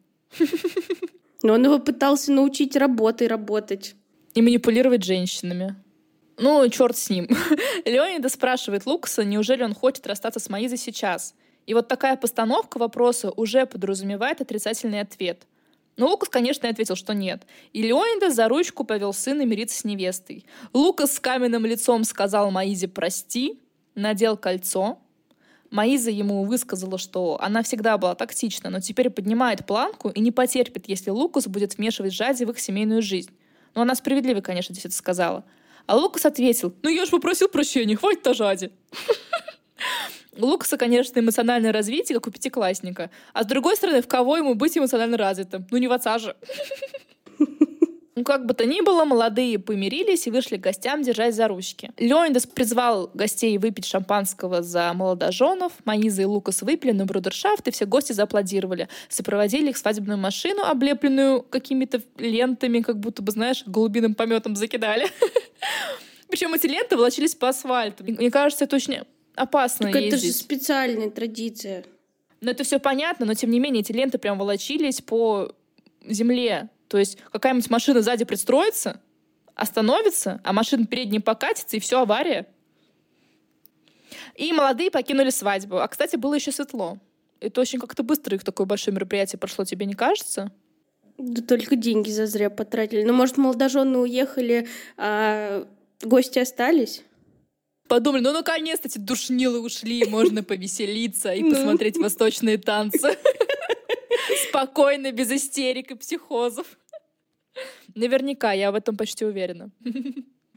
Но 1.43 1.55
он 1.55 1.65
его 1.65 1.79
пытался 1.79 2.33
научить 2.33 2.77
работой 2.77 3.29
работать. 3.29 3.95
И 4.35 4.43
манипулировать 4.43 5.05
женщинами. 5.05 5.77
Ну, 6.37 6.69
черт 6.69 6.97
с 6.97 7.11
ним. 7.11 7.29
Леонида 7.85 8.29
спрашивает 8.29 8.87
Лукаса, 8.87 9.25
неужели 9.25 9.63
он 9.63 9.75
хочет 9.75 10.07
расстаться 10.07 10.41
с 10.41 10.49
Маизой 10.49 10.79
сейчас. 10.79 11.35
И 11.69 11.75
вот 11.75 11.87
такая 11.87 12.17
постановка 12.17 12.79
вопроса 12.79 13.31
уже 13.31 13.67
подразумевает 13.67 14.41
отрицательный 14.41 15.03
ответ. 15.03 15.47
Но 15.99 16.09
Лукас, 16.09 16.31
конечно, 16.31 16.67
ответил, 16.67 16.97
что 16.97 17.13
нет. 17.13 17.43
И 17.75 17.83
Леонида 17.83 18.31
за 18.31 18.49
ручку 18.49 18.85
повел 18.85 19.13
сына 19.13 19.45
мириться 19.45 19.81
с 19.81 19.85
невестой. 19.85 20.47
Лукас 20.73 21.17
с 21.17 21.21
каменным 21.21 21.67
лицом 21.67 22.05
сказал 22.05 22.51
Маизе 22.51 22.89
«прости», 22.89 23.61
надел 23.95 24.39
кольцо. 24.39 24.99
Маиза 25.71 26.11
ему 26.11 26.45
высказала, 26.45 26.97
что 26.97 27.39
она 27.39 27.63
всегда 27.63 27.99
была 27.99 28.15
тактична, 28.15 28.71
но 28.71 28.81
теперь 28.81 29.11
поднимает 29.11 29.67
планку 29.67 30.09
и 30.09 30.21
не 30.21 30.33
потерпит, 30.33 30.89
если 30.89 31.11
Лукас 31.11 31.49
будет 31.49 31.77
вмешивать 31.77 32.15
Жади 32.15 32.47
в 32.47 32.51
их 32.51 32.61
семейную 32.61 33.03
жизнь. 33.03 33.37
Но 33.75 33.83
она 33.83 33.95
справедливо, 33.95 34.41
конечно, 34.41 34.73
здесь 34.73 34.87
это 34.87 34.95
сказала. 34.95 35.45
А 35.85 35.97
Лукас 35.97 36.25
ответил, 36.25 36.73
ну 36.81 36.89
я 36.89 37.05
же 37.05 37.11
попросил 37.11 37.49
прощения, 37.49 37.95
хватит 37.95 38.23
тажади. 38.23 38.71
У 39.79 40.18
Лукаса, 40.39 40.77
конечно, 40.77 41.19
эмоциональное 41.19 41.73
развитие, 41.73 42.17
как 42.17 42.29
у 42.29 42.31
пятиклассника. 42.31 43.11
А 43.33 43.43
с 43.43 43.47
другой 43.47 43.77
стороны, 43.77 44.03
в 44.03 44.09
кого 44.09 44.37
ему 44.37 44.55
быть 44.55 44.79
эмоционально 44.79 45.17
развитым? 45.17 45.67
Ну 45.71 45.79
не 45.79 45.89
в 45.89 45.93
отца 45.93 46.19
же. 46.19 46.37
Ну, 48.19 48.25
как 48.25 48.47
бы 48.47 48.55
то 48.55 48.67
ни 48.67 48.81
было, 48.81 49.05
молодые 49.05 49.61
помирились 49.61 50.27
и 50.27 50.31
вышли 50.33 50.57
к 50.57 50.61
гостям, 50.61 51.03
держась 51.03 51.37
за 51.37 51.47
ручки. 51.47 51.93
Леонидас 51.99 52.47
призвал 52.47 53.13
гостей 53.15 53.57
выпить 53.59 53.87
шампанского 53.87 54.61
за 54.61 54.93
молодоженов. 54.93 55.73
Маиза 55.85 56.23
и 56.23 56.25
Лукас 56.25 56.63
выпили 56.63 56.91
на 56.91 57.07
брудершафт, 57.07 57.69
и 57.69 57.71
все 57.71 57.85
гости 57.85 58.13
зааплодировали. 58.13 58.89
Сопроводили 59.09 59.71
их 59.71 59.77
свадебную 59.77 60.19
машину, 60.19 60.65
облепленную 60.65 61.43
какими-то 61.43 62.03
лентами, 62.17 62.81
как 62.81 62.99
будто 62.99 63.23
бы, 63.23 63.31
знаешь, 63.31 63.63
голубиным 63.67 64.17
пометом 64.17 64.57
закидали. 64.57 65.07
Причем 66.29 66.53
эти 66.55 66.67
ленты 66.67 66.97
волочились 66.97 67.37
по 67.37 67.51
асфальту. 67.51 68.03
Мне 68.03 68.33
кажется, 68.33 68.65
это 68.65 68.75
очень 68.75 69.05
опасно 69.39 69.91
так 69.91 70.01
ездить. 70.01 70.15
это 70.15 70.27
же 70.27 70.33
специальная 70.33 71.11
традиция. 71.11 71.85
Но 72.41 72.51
это 72.51 72.65
все 72.65 72.79
понятно, 72.79 73.27
но 73.27 73.35
тем 73.35 73.51
не 73.51 73.61
менее 73.61 73.81
эти 73.81 73.93
ленты 73.93 74.19
прям 74.19 74.39
волочились 74.39 75.01
по 75.01 75.53
земле. 76.05 76.69
То 76.89 76.99
есть 76.99 77.19
какая-нибудь 77.33 77.69
машина 77.71 78.01
сзади 78.01 78.25
пристроится, 78.25 79.01
остановится, 79.55 80.41
а 80.45 80.53
машина 80.53 80.87
передняя 80.87 81.21
покатится, 81.21 81.77
и 81.77 81.81
все, 81.81 82.01
авария. 82.01 82.47
И 84.37 84.53
молодые 84.53 84.91
покинули 84.91 85.31
свадьбу. 85.31 85.79
А, 85.79 85.89
кстати, 85.89 86.17
было 86.17 86.35
еще 86.35 86.53
светло. 86.53 86.99
Это 87.41 87.61
очень 87.61 87.79
как-то 87.79 88.03
быстро 88.03 88.37
их 88.37 88.45
такое 88.45 88.67
большое 88.67 88.95
мероприятие 88.95 89.39
прошло, 89.39 89.65
тебе 89.65 89.87
не 89.87 89.95
кажется? 89.95 90.51
Да 91.19 91.43
только 91.43 91.77
деньги 91.77 92.11
зазря 92.11 92.49
потратили. 92.49 93.03
Ну, 93.03 93.13
может, 93.13 93.37
молодожены 93.37 93.99
уехали, 93.99 94.69
а 94.97 95.67
гости 96.03 96.39
остались? 96.39 97.03
Подумали, 97.89 98.23
ну 98.23 98.33
наконец-то 98.33 98.89
эти 98.89 98.99
душнилы 98.99 99.61
ушли, 99.61 100.05
можно 100.05 100.43
повеселиться 100.43 101.33
и 101.33 101.43
посмотреть 101.43 101.97
восточные 101.97 102.59
танцы. 102.59 103.17
Спокойно, 104.49 105.11
без 105.11 105.31
истерик 105.33 105.91
и 105.91 105.95
психозов. 105.95 106.67
Наверняка, 107.95 108.53
я 108.53 108.71
в 108.71 108.75
этом 108.75 108.97
почти 108.97 109.25
уверена. 109.25 109.71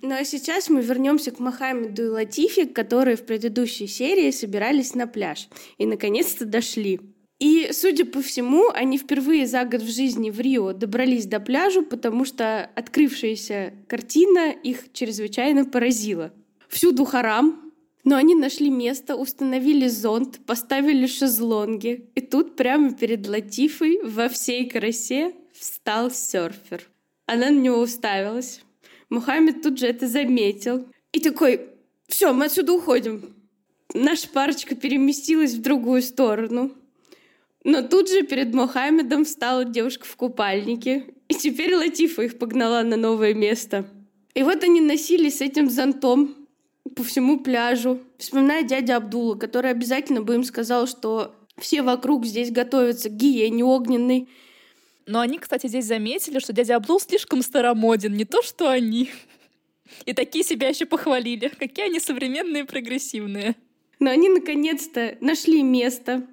Ну 0.03 0.15
а 0.15 0.23
сейчас 0.23 0.67
мы 0.67 0.81
вернемся 0.81 1.29
к 1.29 1.37
Мохаммеду 1.37 2.05
и 2.05 2.07
Латифе, 2.07 2.65
которые 2.65 3.15
в 3.15 3.25
предыдущей 3.25 3.85
серии 3.85 4.31
собирались 4.31 4.95
на 4.95 5.05
пляж 5.05 5.47
и 5.77 5.85
наконец-то 5.85 6.45
дошли. 6.45 6.99
И, 7.37 7.69
судя 7.71 8.05
по 8.05 8.21
всему, 8.21 8.69
они 8.69 8.97
впервые 8.97 9.45
за 9.45 9.63
год 9.63 9.81
в 9.81 9.91
жизни 9.91 10.31
в 10.31 10.39
Рио 10.39 10.73
добрались 10.73 11.27
до 11.27 11.39
пляжа, 11.39 11.83
потому 11.83 12.25
что 12.25 12.69
открывшаяся 12.75 13.73
картина 13.87 14.51
их 14.51 14.91
чрезвычайно 14.91 15.65
поразила. 15.65 16.33
Всюду 16.71 17.03
харам, 17.03 17.73
но 18.05 18.15
они 18.15 18.33
нашли 18.33 18.69
место, 18.69 19.17
установили 19.17 19.87
зонт, 19.89 20.39
поставили 20.45 21.05
шезлонги. 21.05 22.09
И 22.15 22.21
тут 22.21 22.55
прямо 22.55 22.93
перед 22.93 23.27
Латифой 23.27 23.99
во 24.01 24.29
всей 24.29 24.69
красе 24.69 25.35
встал 25.53 26.09
серфер. 26.09 26.87
Она 27.25 27.49
на 27.49 27.59
него 27.59 27.79
уставилась. 27.79 28.61
Мухаммед 29.09 29.61
тут 29.61 29.79
же 29.79 29.87
это 29.87 30.07
заметил. 30.07 30.87
И 31.11 31.19
такой, 31.19 31.67
все, 32.07 32.31
мы 32.31 32.45
отсюда 32.45 32.71
уходим. 32.71 33.35
Наша 33.93 34.29
парочка 34.29 34.73
переместилась 34.73 35.53
в 35.53 35.61
другую 35.61 36.01
сторону. 36.01 36.71
Но 37.65 37.81
тут 37.81 38.09
же 38.09 38.23
перед 38.23 38.53
Мухаммедом 38.53 39.25
встала 39.25 39.65
девушка 39.65 40.05
в 40.05 40.15
купальнике. 40.15 41.13
И 41.27 41.33
теперь 41.33 41.75
Латифа 41.75 42.21
их 42.21 42.39
погнала 42.39 42.81
на 42.83 42.95
новое 42.95 43.33
место. 43.33 43.85
И 44.33 44.43
вот 44.43 44.63
они 44.63 44.79
носились 44.79 45.39
с 45.39 45.41
этим 45.41 45.69
зонтом 45.69 46.40
по 46.95 47.03
всему 47.03 47.39
пляжу. 47.39 47.99
Вспоминая 48.17 48.63
дядя 48.63 48.97
Абдула, 48.97 49.35
который 49.35 49.71
обязательно 49.71 50.21
бы 50.21 50.35
им 50.35 50.43
сказал, 50.43 50.87
что 50.87 51.35
все 51.57 51.81
вокруг 51.81 52.25
здесь 52.25 52.51
готовятся 52.51 53.09
к 53.09 53.15
гиене 53.15 53.63
огненной. 53.63 54.29
Но 55.05 55.19
они, 55.19 55.39
кстати, 55.39 55.67
здесь 55.67 55.85
заметили, 55.85 56.39
что 56.39 56.53
дядя 56.53 56.77
Абдул 56.77 56.99
слишком 56.99 57.41
старомоден, 57.41 58.13
не 58.13 58.25
то 58.25 58.41
что 58.41 58.69
они. 58.69 59.09
И 60.05 60.13
такие 60.13 60.43
себя 60.43 60.69
еще 60.69 60.85
похвалили. 60.85 61.49
Какие 61.49 61.85
они 61.85 61.99
современные 61.99 62.63
и 62.63 62.67
прогрессивные. 62.67 63.55
Но 63.99 64.09
они 64.09 64.29
наконец-то 64.29 65.17
нашли 65.21 65.63
место. 65.63 66.25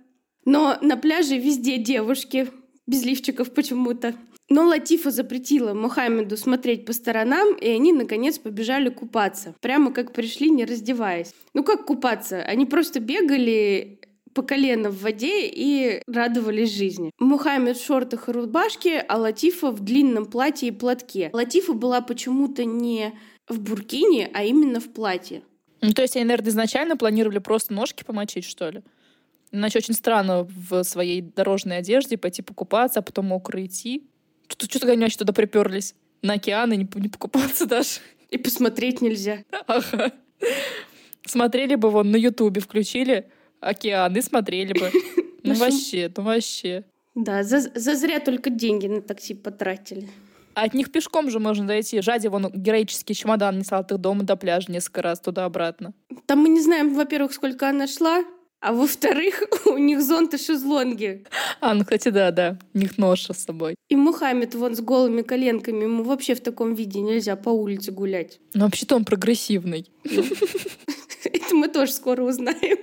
Но 0.45 0.78
на 0.81 0.97
пляже 0.97 1.37
везде 1.37 1.76
девушки, 1.76 2.49
без 2.88 3.04
лифчиков 3.04 3.52
почему-то. 3.52 4.14
Но 4.49 4.66
Латифа 4.66 5.11
запретила 5.11 5.75
Мухаммеду 5.75 6.38
смотреть 6.38 6.87
по 6.87 6.95
сторонам, 6.95 7.54
и 7.54 7.68
они, 7.68 7.92
наконец, 7.92 8.38
побежали 8.38 8.88
купаться. 8.88 9.54
Прямо 9.61 9.92
как 9.92 10.12
пришли, 10.12 10.50
не 10.50 10.64
раздеваясь. 10.64 11.35
Ну 11.52 11.62
как 11.62 11.85
купаться? 11.85 12.42
Они 12.42 12.64
просто 12.64 12.99
бегали 12.99 14.00
по 14.33 14.42
колено 14.42 14.90
в 14.90 15.02
воде 15.02 15.47
и 15.47 16.00
радовались 16.07 16.75
жизни. 16.75 17.12
Мухаммед 17.18 17.76
в 17.76 17.85
шортах 17.85 18.28
и 18.28 18.33
рубашке, 18.33 19.00
а 19.00 19.18
Латифа 19.18 19.71
в 19.71 19.80
длинном 19.80 20.25
платье 20.26 20.68
и 20.68 20.73
платке. 20.73 21.28
Латифа 21.33 21.75
была 21.75 22.00
почему-то 22.00 22.64
не 22.64 23.12
в 23.49 23.61
буркине, 23.61 24.30
а 24.33 24.45
именно 24.45 24.80
в 24.80 24.88
платье. 24.88 25.42
Ну, 25.80 25.92
то 25.92 26.02
есть 26.02 26.16
они, 26.16 26.25
наверное, 26.25 26.50
изначально 26.50 26.97
планировали 26.97 27.38
просто 27.38 27.75
ножки 27.75 28.02
помочить, 28.02 28.45
что 28.45 28.71
ли? 28.71 28.83
Иначе 29.50 29.78
очень 29.78 29.95
странно 29.95 30.45
в 30.45 30.83
своей 30.83 31.23
дорожной 31.23 31.78
одежде 31.78 32.19
пойти 32.19 32.43
покупаться, 32.43 33.00
а 33.00 33.02
потом 33.02 33.26
мокро 33.26 33.64
идти. 33.64 34.09
Что-то 34.49 34.87
вообще 34.87 35.19
туда 35.19 35.33
приперлись. 35.33 35.95
На 36.23 36.35
океан 36.35 36.73
и 36.73 36.76
не, 36.76 36.88
не 36.95 37.09
покупаться 37.09 37.67
даже. 37.67 38.00
И 38.31 38.38
посмотреть 38.38 39.00
нельзя. 39.00 39.45
Ага. 39.67 40.12
Смотрели 41.26 41.75
бы 41.75 41.90
вон 41.90 42.11
на 42.11 42.17
Ютубе, 42.17 42.61
включили 42.61 43.28
океан 43.61 44.17
и 44.17 44.21
смотрели 44.21 44.73
бы. 44.73 44.90
Ну 45.45 45.55
вообще, 45.55 46.12
ну 46.14 46.25
вообще. 46.25 46.85
Да, 47.14 47.43
за, 47.43 47.61
за 47.61 47.95
зря 47.95 48.19
только 48.21 48.50
деньги 48.50 48.87
на 48.87 49.00
такси 49.00 49.35
потратили. 49.35 50.09
А 50.55 50.64
от 50.64 50.75
них 50.75 50.90
пешком 50.90 51.31
же 51.31 51.38
можно 51.38 51.67
дойти. 51.67 52.00
Жади 52.02 52.26
вон 52.26 52.50
героический 52.52 53.14
чемодан 53.14 53.59
несла 53.59 53.78
от 53.78 53.93
их 53.93 53.99
дома 53.99 54.25
до 54.25 54.37
пляжа 54.37 54.71
несколько 54.71 55.00
раз 55.00 55.21
туда-обратно. 55.21 55.95
Там 56.26 56.40
мы 56.40 56.49
не 56.49 56.61
знаем, 56.61 56.93
во-первых, 56.93 57.33
сколько 57.33 57.69
она 57.69 57.87
шла, 57.87 58.25
а 58.61 58.73
во-вторых, 58.73 59.43
у 59.67 59.79
них 59.79 60.03
зонты 60.03 60.38
шезлонги. 60.38 61.25
А, 61.61 61.75
ну, 61.75 61.83
кстати, 61.83 62.09
да, 62.09 62.31
да. 62.31 62.59
У 62.75 62.79
них 62.79 62.99
ноша 62.99 63.33
с 63.33 63.45
собой. 63.45 63.77
И 63.88 63.97
Мухаммед 63.97 64.55
вон 64.55 64.75
с 64.75 64.81
голыми 64.81 65.23
коленками. 65.23 65.85
Ему 65.85 66.03
вообще 66.03 66.35
в 66.35 66.41
таком 66.41 66.75
виде 66.75 67.00
нельзя 67.00 67.37
по 67.37 67.50
улице 67.50 67.93
гулять. 67.93 68.41
Ну, 68.55 68.65
вообще-то 68.65 68.97
он 68.97 69.05
прогрессивный. 69.05 69.91
Это 70.05 71.55
мы 71.55 71.69
тоже 71.69 71.93
скоро 71.93 72.23
узнаем. 72.23 72.79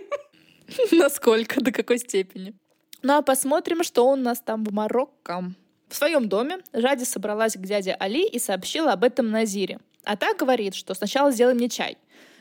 Насколько, 0.91 1.61
до 1.61 1.71
какой 1.71 1.99
степени. 1.99 2.53
Ну, 3.01 3.13
а 3.13 3.21
посмотрим, 3.21 3.83
что 3.83 4.09
у 4.09 4.15
нас 4.15 4.39
там 4.39 4.63
в 4.63 4.73
Марокко. 4.73 5.53
В 5.89 5.95
своем 5.95 6.27
доме 6.27 6.59
Жади 6.73 7.03
собралась 7.03 7.53
к 7.53 7.59
дяде 7.59 7.95
Али 7.99 8.27
и 8.27 8.39
сообщила 8.39 8.93
об 8.93 9.03
этом 9.03 9.29
Назире. 9.29 9.79
А 10.03 10.15
та 10.15 10.33
говорит, 10.33 10.75
что 10.75 10.93
сначала 10.93 11.31
сделай 11.31 11.53
мне 11.53 11.69
чай. 11.69 11.97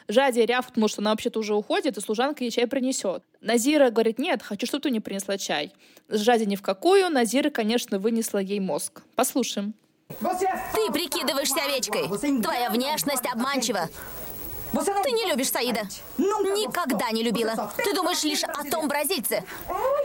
Жади 0.09 0.41
рявкнул, 0.41 0.89
что 0.89 1.01
она 1.01 1.11
вообще-то 1.11 1.39
уже 1.41 1.55
уходит, 1.55 1.97
и 1.97 2.01
служанка 2.01 2.45
ей 2.45 2.51
чай 2.51 2.67
принесет. 2.67 3.23
Назира 3.41 3.91
говорит, 3.91 4.19
нет, 4.19 4.43
хочу, 4.43 4.67
чтобы 4.67 4.83
ты 4.83 4.91
мне 4.91 5.01
принесла 5.01 5.39
чай. 5.39 5.73
Жади 6.09 6.45
ни 6.45 6.57
в 6.57 6.63
какую, 6.63 7.11
Назира, 7.11 7.51
конечно, 7.51 7.99
вынесла 7.99 8.39
ей 8.39 8.61
мозг. 8.61 9.03
Послушаем. 9.15 9.75
Ты 10.09 10.93
прикидываешься 10.93 11.57
овечкой. 11.65 12.43
Твоя 12.43 12.71
внешность 12.71 13.25
обманчива. 13.33 13.89
Ты 15.03 15.13
не 15.13 15.27
любишь 15.27 15.51
Саида. 15.51 15.83
Никогда 16.19 17.11
не 17.11 17.23
любила. 17.23 17.73
Ты 17.77 17.95
думаешь 17.95 18.23
лишь 18.25 18.43
о 18.45 18.65
том 18.65 18.89
бразильце. 18.89 19.45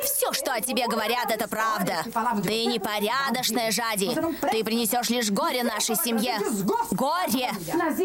Все, 0.04 0.34
что 0.34 0.54
о 0.54 0.62
тебе 0.62 0.88
говорят, 0.88 1.32
это 1.32 1.48
правда. 1.48 2.04
Ты 2.44 2.66
непорядочная, 2.66 3.72
Жади. 3.72 4.16
Ты 4.52 4.64
принесешь 4.64 5.10
лишь 5.10 5.32
горе 5.32 5.64
нашей 5.64 5.96
семье. 5.96 6.40
Горе! 6.92 7.52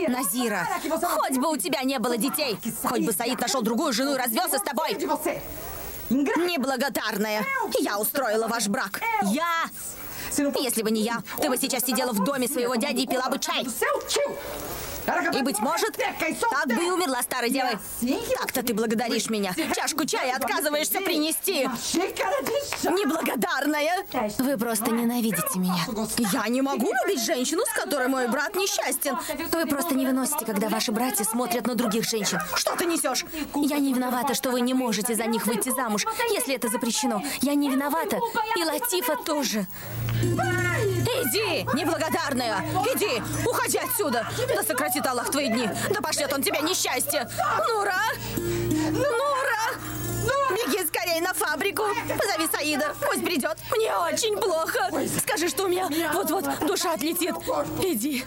Назира, 0.09 0.67
хоть 1.03 1.39
бы 1.39 1.51
у 1.51 1.57
тебя 1.57 1.83
не 1.83 1.99
было 1.99 2.17
детей. 2.17 2.59
Хоть 2.85 3.05
бы 3.05 3.13
Саид 3.13 3.41
нашел 3.41 3.63
другую 3.63 3.93
жену 3.93 4.15
и 4.15 4.19
развелся 4.19 4.59
с 4.59 4.63
тобой. 4.63 4.97
Неблагодарная. 6.11 7.45
Я 7.81 7.99
устроила 7.99 8.47
ваш 8.47 8.69
брак. 8.69 9.01
Я... 9.25 9.65
Если 10.37 10.83
бы 10.83 10.91
не 10.91 11.03
я, 11.03 11.23
ты 11.41 11.49
бы 11.49 11.57
сейчас 11.57 11.85
сидела 11.85 12.13
в 12.13 12.25
доме 12.25 12.49
своего 12.49 12.75
дяди 12.75 13.03
и 13.03 13.07
пила 13.07 13.29
бы 13.29 13.39
чай. 13.39 13.67
И, 15.35 15.43
быть 15.43 15.59
может, 15.59 15.99
так 15.99 16.67
бы 16.67 16.83
и 16.83 16.91
умерла 16.91 17.21
старой 17.23 17.51
девой. 17.51 17.79
Так-то 18.39 18.63
ты 18.63 18.73
благодаришь 18.73 19.29
меня. 19.29 19.55
Чашку 19.77 20.07
чая 20.07 20.35
отказываешься 20.35 21.03
принести. 21.03 21.69
Неблагодарная. 22.85 24.07
Вы 24.39 24.57
просто 24.57 24.91
ненавидите 24.93 25.59
меня. 25.59 25.77
Я 26.33 26.49
не 26.49 26.63
могу 26.63 26.91
любить 27.05 27.23
женщину, 27.23 27.65
с 27.67 27.73
которой 27.79 28.09
мой 28.09 28.29
брат 28.29 28.55
несчастен. 28.55 29.19
Вы 29.53 29.67
просто 29.67 29.95
не 29.95 30.07
выносите, 30.07 30.47
когда 30.47 30.71
ваши 30.71 30.91
братья 30.91 31.25
смотрят 31.25 31.67
на 31.67 31.75
других 31.75 32.09
женщин. 32.09 32.39
Что 32.55 32.75
ты 32.75 32.87
несешь? 32.87 33.27
Я 33.55 33.79
не 33.79 33.93
виновата, 33.93 34.33
что 34.33 34.51
вы 34.51 34.63
не 34.63 34.73
можете 34.73 35.15
за 35.15 35.27
них 35.27 35.47
выйти 35.47 35.69
замуж, 35.69 36.07
если 36.31 36.55
это 36.55 36.69
запрещено. 36.69 37.23
Я 37.43 37.55
не 37.55 37.69
виновата. 37.69 38.21
И 38.57 38.65
Латифа 38.65 39.17
тоже. 39.17 39.67
Иди, 40.25 41.67
неблагодарная! 41.75 42.65
Иди, 42.95 43.23
уходи 43.47 43.79
отсюда! 43.79 44.27
Да 44.55 44.63
сократит 44.63 45.07
Аллах 45.07 45.31
твои 45.31 45.49
дни! 45.49 45.69
Да 45.91 46.01
пошлет 46.01 46.33
он 46.33 46.43
тебя 46.43 46.61
несчастье! 46.61 47.29
Нура! 47.69 48.03
Нура! 48.37 49.55
Беги 50.51 50.85
скорее 50.87 51.21
на 51.21 51.35
фабрику! 51.35 51.85
Позови 52.19 52.49
Саида, 52.51 52.95
пусть 53.01 53.25
придет! 53.25 53.57
Мне 53.77 53.95
очень 53.97 54.37
плохо! 54.39 54.91
Скажи, 55.21 55.49
что 55.49 55.65
у 55.65 55.69
меня 55.69 55.89
вот-вот 56.13 56.45
душа 56.67 56.95
отлетит! 56.95 57.35
Иди! 57.83 58.25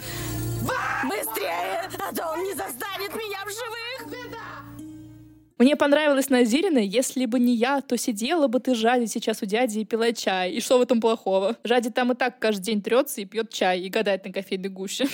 Быстрее, 1.03 1.89
а 1.99 2.13
то 2.13 2.31
он 2.33 2.43
не 2.43 2.53
застанет 2.53 3.15
меня 3.15 3.39
в 3.45 3.49
живых! 3.49 4.06
Мне 5.57 5.75
понравилось 5.75 6.29
Назирина, 6.29 6.77
если 6.77 7.25
бы 7.25 7.39
не 7.39 7.55
я, 7.55 7.81
то 7.81 7.97
сидела 7.97 8.47
бы 8.47 8.59
ты 8.59 8.75
Жади 8.75 9.07
сейчас 9.07 9.41
у 9.41 9.45
дяди 9.45 9.79
и 9.79 9.85
пила 9.85 10.11
чай. 10.11 10.51
И 10.51 10.61
что 10.61 10.77
в 10.77 10.81
этом 10.81 11.01
плохого? 11.01 11.55
Жади 11.63 11.89
там 11.89 12.11
и 12.11 12.15
так 12.15 12.37
каждый 12.37 12.65
день 12.65 12.81
трется 12.81 13.21
и 13.21 13.25
пьет 13.25 13.51
чай 13.51 13.81
и 13.81 13.89
гадает 13.89 14.25
на 14.25 14.31
кофейной 14.31 14.69
гуще. 14.69 15.07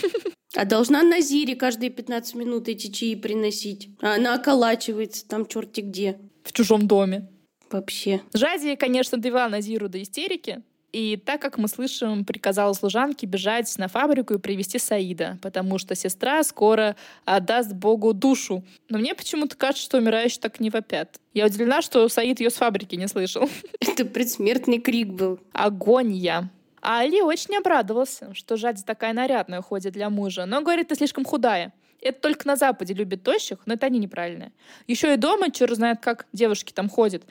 А 0.55 0.65
должна 0.65 1.01
Назире 1.01 1.55
каждые 1.55 1.89
15 1.89 2.35
минут 2.35 2.67
эти 2.67 2.91
чаи 2.91 3.15
приносить. 3.15 3.89
А 4.01 4.15
она 4.15 4.35
околачивается 4.35 5.27
там 5.27 5.47
черти 5.47 5.81
где. 5.81 6.19
В 6.43 6.53
чужом 6.53 6.87
доме. 6.87 7.27
Вообще. 7.71 8.21
Жади, 8.35 8.75
конечно, 8.75 9.17
довела 9.17 9.49
Назиру 9.49 9.89
до 9.89 9.99
истерики, 9.99 10.61
и 10.93 11.17
так, 11.17 11.41
как 11.41 11.57
мы 11.57 11.67
слышим, 11.67 12.23
приказала 12.23 12.71
служанке 12.73 13.25
бежать 13.25 13.77
на 13.79 13.87
фабрику 13.87 14.35
и 14.35 14.37
привести 14.37 14.77
Саида, 14.77 15.39
потому 15.41 15.79
что 15.79 15.95
сестра 15.95 16.43
скоро 16.43 16.95
отдаст 17.25 17.73
Богу 17.73 18.13
душу. 18.13 18.63
Но 18.89 18.99
мне 18.99 19.15
почему-то 19.15 19.57
кажется, 19.57 19.83
что 19.83 19.97
умирающие 19.97 20.39
так 20.39 20.59
не 20.59 20.69
вопят. 20.69 21.19
Я 21.33 21.47
удивлена, 21.47 21.81
что 21.81 22.07
Саид 22.07 22.39
ее 22.39 22.51
с 22.51 22.55
фабрики 22.55 22.95
не 22.95 23.07
слышал. 23.07 23.49
Это 23.79 24.05
предсмертный 24.05 24.77
крик 24.77 25.07
был. 25.07 25.39
Агония. 25.51 26.51
А 26.79 26.99
Али 26.99 27.21
очень 27.21 27.55
обрадовался, 27.55 28.33
что 28.35 28.55
Жади 28.55 28.83
такая 28.83 29.13
нарядная 29.13 29.61
ходит 29.61 29.93
для 29.93 30.09
мужа, 30.09 30.45
но 30.45 30.61
говорит, 30.61 30.89
ты 30.89 30.95
слишком 30.95 31.25
худая. 31.25 31.73
Это 32.01 32.19
только 32.19 32.45
на 32.45 32.57
Западе 32.57 32.93
любят 32.93 33.23
тощих, 33.23 33.59
но 33.65 33.75
это 33.75 33.85
они 33.85 33.97
неправильные. 33.97 34.51
Еще 34.87 35.13
и 35.13 35.17
дома, 35.17 35.49
черт 35.49 35.75
знает 35.75 35.99
как, 36.01 36.27
девушки 36.33 36.73
там 36.73 36.89
ходят. 36.89 37.23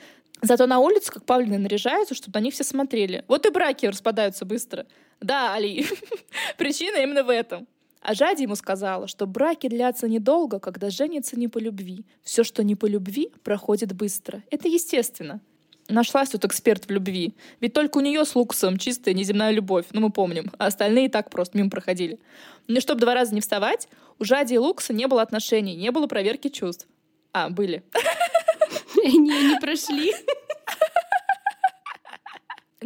Зато 0.43 0.67
на 0.67 0.79
улице, 0.79 1.09
как 1.09 1.25
павлины, 1.25 1.57
наряжаются, 1.57 2.13
чтобы 2.13 2.37
на 2.37 2.43
них 2.43 2.53
все 2.53 2.65
смотрели. 2.65 3.23
Вот 3.29 3.45
и 3.45 3.49
браки 3.49 3.85
распадаются 3.85 4.43
быстро. 4.43 4.85
Да, 5.21 5.53
Али, 5.53 5.87
причина 6.57 6.97
именно 6.97 7.23
в 7.23 7.29
этом. 7.29 7.65
А 8.01 8.13
Жади 8.13 8.43
ему 8.43 8.55
сказала, 8.55 9.07
что 9.07 9.25
браки 9.25 9.67
длятся 9.67 10.09
недолго, 10.09 10.59
когда 10.59 10.89
женятся 10.89 11.39
не 11.39 11.47
по 11.47 11.59
любви. 11.59 12.03
Все, 12.23 12.43
что 12.43 12.61
не 12.61 12.75
по 12.75 12.85
любви, 12.87 13.31
проходит 13.43 13.93
быстро. 13.93 14.43
Это 14.51 14.67
естественно. 14.67 15.39
Нашлась 15.87 16.29
тут 16.29 16.43
эксперт 16.43 16.87
в 16.87 16.91
любви. 16.91 17.33
Ведь 17.61 17.71
только 17.71 17.99
у 17.99 18.01
нее 18.01 18.25
с 18.25 18.35
Луксом 18.35 18.77
чистая 18.77 19.13
неземная 19.13 19.51
любовь, 19.51 19.85
ну 19.91 20.01
мы 20.01 20.09
помним, 20.11 20.51
а 20.57 20.65
остальные 20.65 21.07
так 21.09 21.29
просто 21.29 21.57
мимо 21.57 21.69
проходили. 21.69 22.19
Но 22.67 22.81
чтобы 22.81 22.99
два 22.99 23.13
раза 23.13 23.33
не 23.33 23.39
вставать, 23.39 23.87
у 24.19 24.25
Жади 24.25 24.55
и 24.55 24.57
Лукса 24.57 24.91
не 24.91 25.07
было 25.07 25.21
отношений, 25.21 25.75
не 25.75 25.91
было 25.91 26.07
проверки 26.07 26.49
чувств. 26.49 26.87
А, 27.31 27.49
были. 27.49 27.83
Они 29.03 29.19
не 29.19 29.59
прошли. 29.59 30.13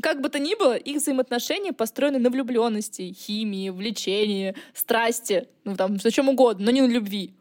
Как 0.02 0.22
бы 0.22 0.30
то 0.30 0.40
ни 0.40 0.56
было, 0.56 0.76
их 0.76 0.98
взаимоотношения 0.98 1.74
построены 1.74 2.20
на 2.20 2.30
влюбленности, 2.30 3.14
химии, 3.14 3.70
влечении, 3.70 4.56
страсти, 4.74 5.48
ну 5.64 5.76
там, 5.76 5.98
на 6.04 6.12
чем 6.12 6.30
угодно, 6.30 6.66
но 6.66 6.72
не 6.72 6.82
на 6.82 6.88
любви. 6.88 7.34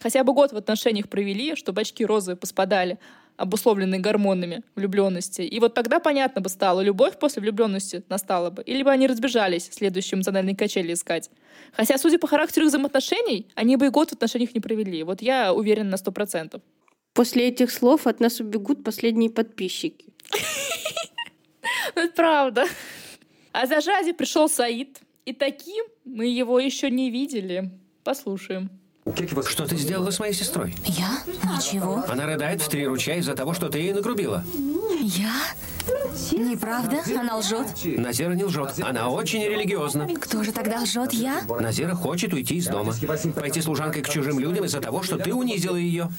Хотя 0.00 0.22
бы 0.24 0.32
год 0.32 0.52
в 0.52 0.56
отношениях 0.56 1.08
провели, 1.08 1.56
чтобы 1.56 1.80
очки 1.80 2.04
розовые 2.04 2.36
поспадали, 2.36 2.98
обусловленные 3.36 4.00
гормонами 4.00 4.62
влюбленности. 4.74 5.42
И 5.42 5.60
вот 5.60 5.74
тогда 5.74 6.00
понятно 6.00 6.40
бы 6.40 6.48
стало, 6.48 6.80
любовь 6.80 7.18
после 7.18 7.40
влюбленности 7.40 8.02
настала 8.08 8.50
бы. 8.50 8.62
Или 8.62 8.82
бы 8.82 8.90
они 8.90 9.06
разбежались, 9.06 9.68
следующие 9.72 10.16
эмоциональные 10.16 10.56
качели 10.56 10.92
искать. 10.92 11.30
Хотя, 11.72 11.98
судя 11.98 12.18
по 12.18 12.26
характеру 12.26 12.66
их 12.66 12.70
взаимоотношений, 12.70 13.46
они 13.54 13.76
бы 13.76 13.86
и 13.86 13.90
год 13.90 14.10
в 14.10 14.12
отношениях 14.14 14.54
не 14.54 14.60
провели. 14.60 15.02
Вот 15.04 15.22
я 15.22 15.52
уверена 15.52 15.90
на 15.90 15.96
сто 15.96 16.10
процентов. 16.10 16.62
После 17.14 17.48
этих 17.48 17.70
слов 17.70 18.06
от 18.06 18.20
нас 18.20 18.40
убегут 18.40 18.84
последние 18.84 19.30
подписчики. 19.30 20.06
Это 21.94 22.12
правда. 22.14 22.66
А 23.52 23.66
за 23.66 23.80
Жади 23.80 24.12
пришел 24.12 24.48
Саид, 24.48 24.98
и 25.24 25.32
таким 25.32 25.84
мы 26.04 26.26
его 26.26 26.58
еще 26.58 26.90
не 26.90 27.10
видели. 27.10 27.70
Послушаем. 28.04 28.70
Что 29.46 29.66
ты 29.66 29.76
сделала 29.76 30.10
с 30.10 30.18
моей 30.18 30.34
сестрой? 30.34 30.74
Я? 30.84 31.08
Ничего. 31.56 32.04
Она 32.08 32.26
рыдает 32.26 32.60
в 32.60 32.68
три 32.68 32.86
ручья 32.86 33.16
из-за 33.16 33.34
того, 33.34 33.54
что 33.54 33.68
ты 33.68 33.78
ей 33.78 33.92
нагрубила. 33.92 34.44
Я? 35.00 35.34
Неправда? 36.32 37.02
Она 37.18 37.36
лжет? 37.36 37.66
Назира 37.84 38.32
не 38.32 38.44
лжет. 38.44 38.74
Она 38.82 39.08
очень 39.08 39.42
религиозна. 39.42 40.08
Кто 40.20 40.42
же 40.42 40.52
тогда 40.52 40.80
лжет? 40.82 41.12
Я? 41.12 41.42
Назира 41.48 41.94
хочет 41.94 42.34
уйти 42.34 42.56
из 42.56 42.66
дома. 42.66 42.92
Пойти 43.34 43.62
служанкой 43.62 44.02
к 44.02 44.08
чужим 44.08 44.38
людям 44.38 44.64
из-за 44.64 44.80
того, 44.80 45.02
что 45.02 45.16
ты 45.16 45.32
унизила 45.32 45.76
ее. 45.76 46.10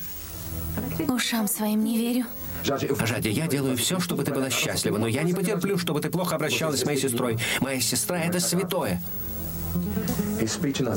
Ушам 1.07 1.47
своим 1.47 1.83
не 1.83 1.97
верю. 1.97 2.25
Жади, 2.63 3.29
я 3.29 3.47
делаю 3.47 3.77
все, 3.77 3.99
чтобы 3.99 4.23
ты 4.23 4.33
была 4.33 4.49
счастлива, 4.49 4.97
но 4.97 5.07
я 5.07 5.23
не 5.23 5.33
потерплю, 5.33 5.77
чтобы 5.77 6.01
ты 6.01 6.09
плохо 6.09 6.35
обращалась 6.35 6.81
с 6.81 6.85
моей 6.85 6.99
сестрой. 6.99 7.37
Моя 7.61 7.79
сестра— 7.79 8.19
это 8.23 8.39
святое. 8.39 9.01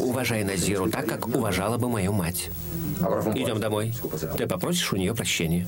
Уважай 0.00 0.44
Назиру 0.44 0.90
так, 0.90 1.06
как 1.06 1.26
уважала 1.26 1.78
бы 1.78 1.88
мою 1.88 2.12
мать. 2.12 2.50
Идем 3.34 3.60
домой. 3.60 3.92
Ты 4.36 4.46
попросишь 4.46 4.92
у 4.92 4.96
нее 4.96 5.14
прощения. 5.14 5.66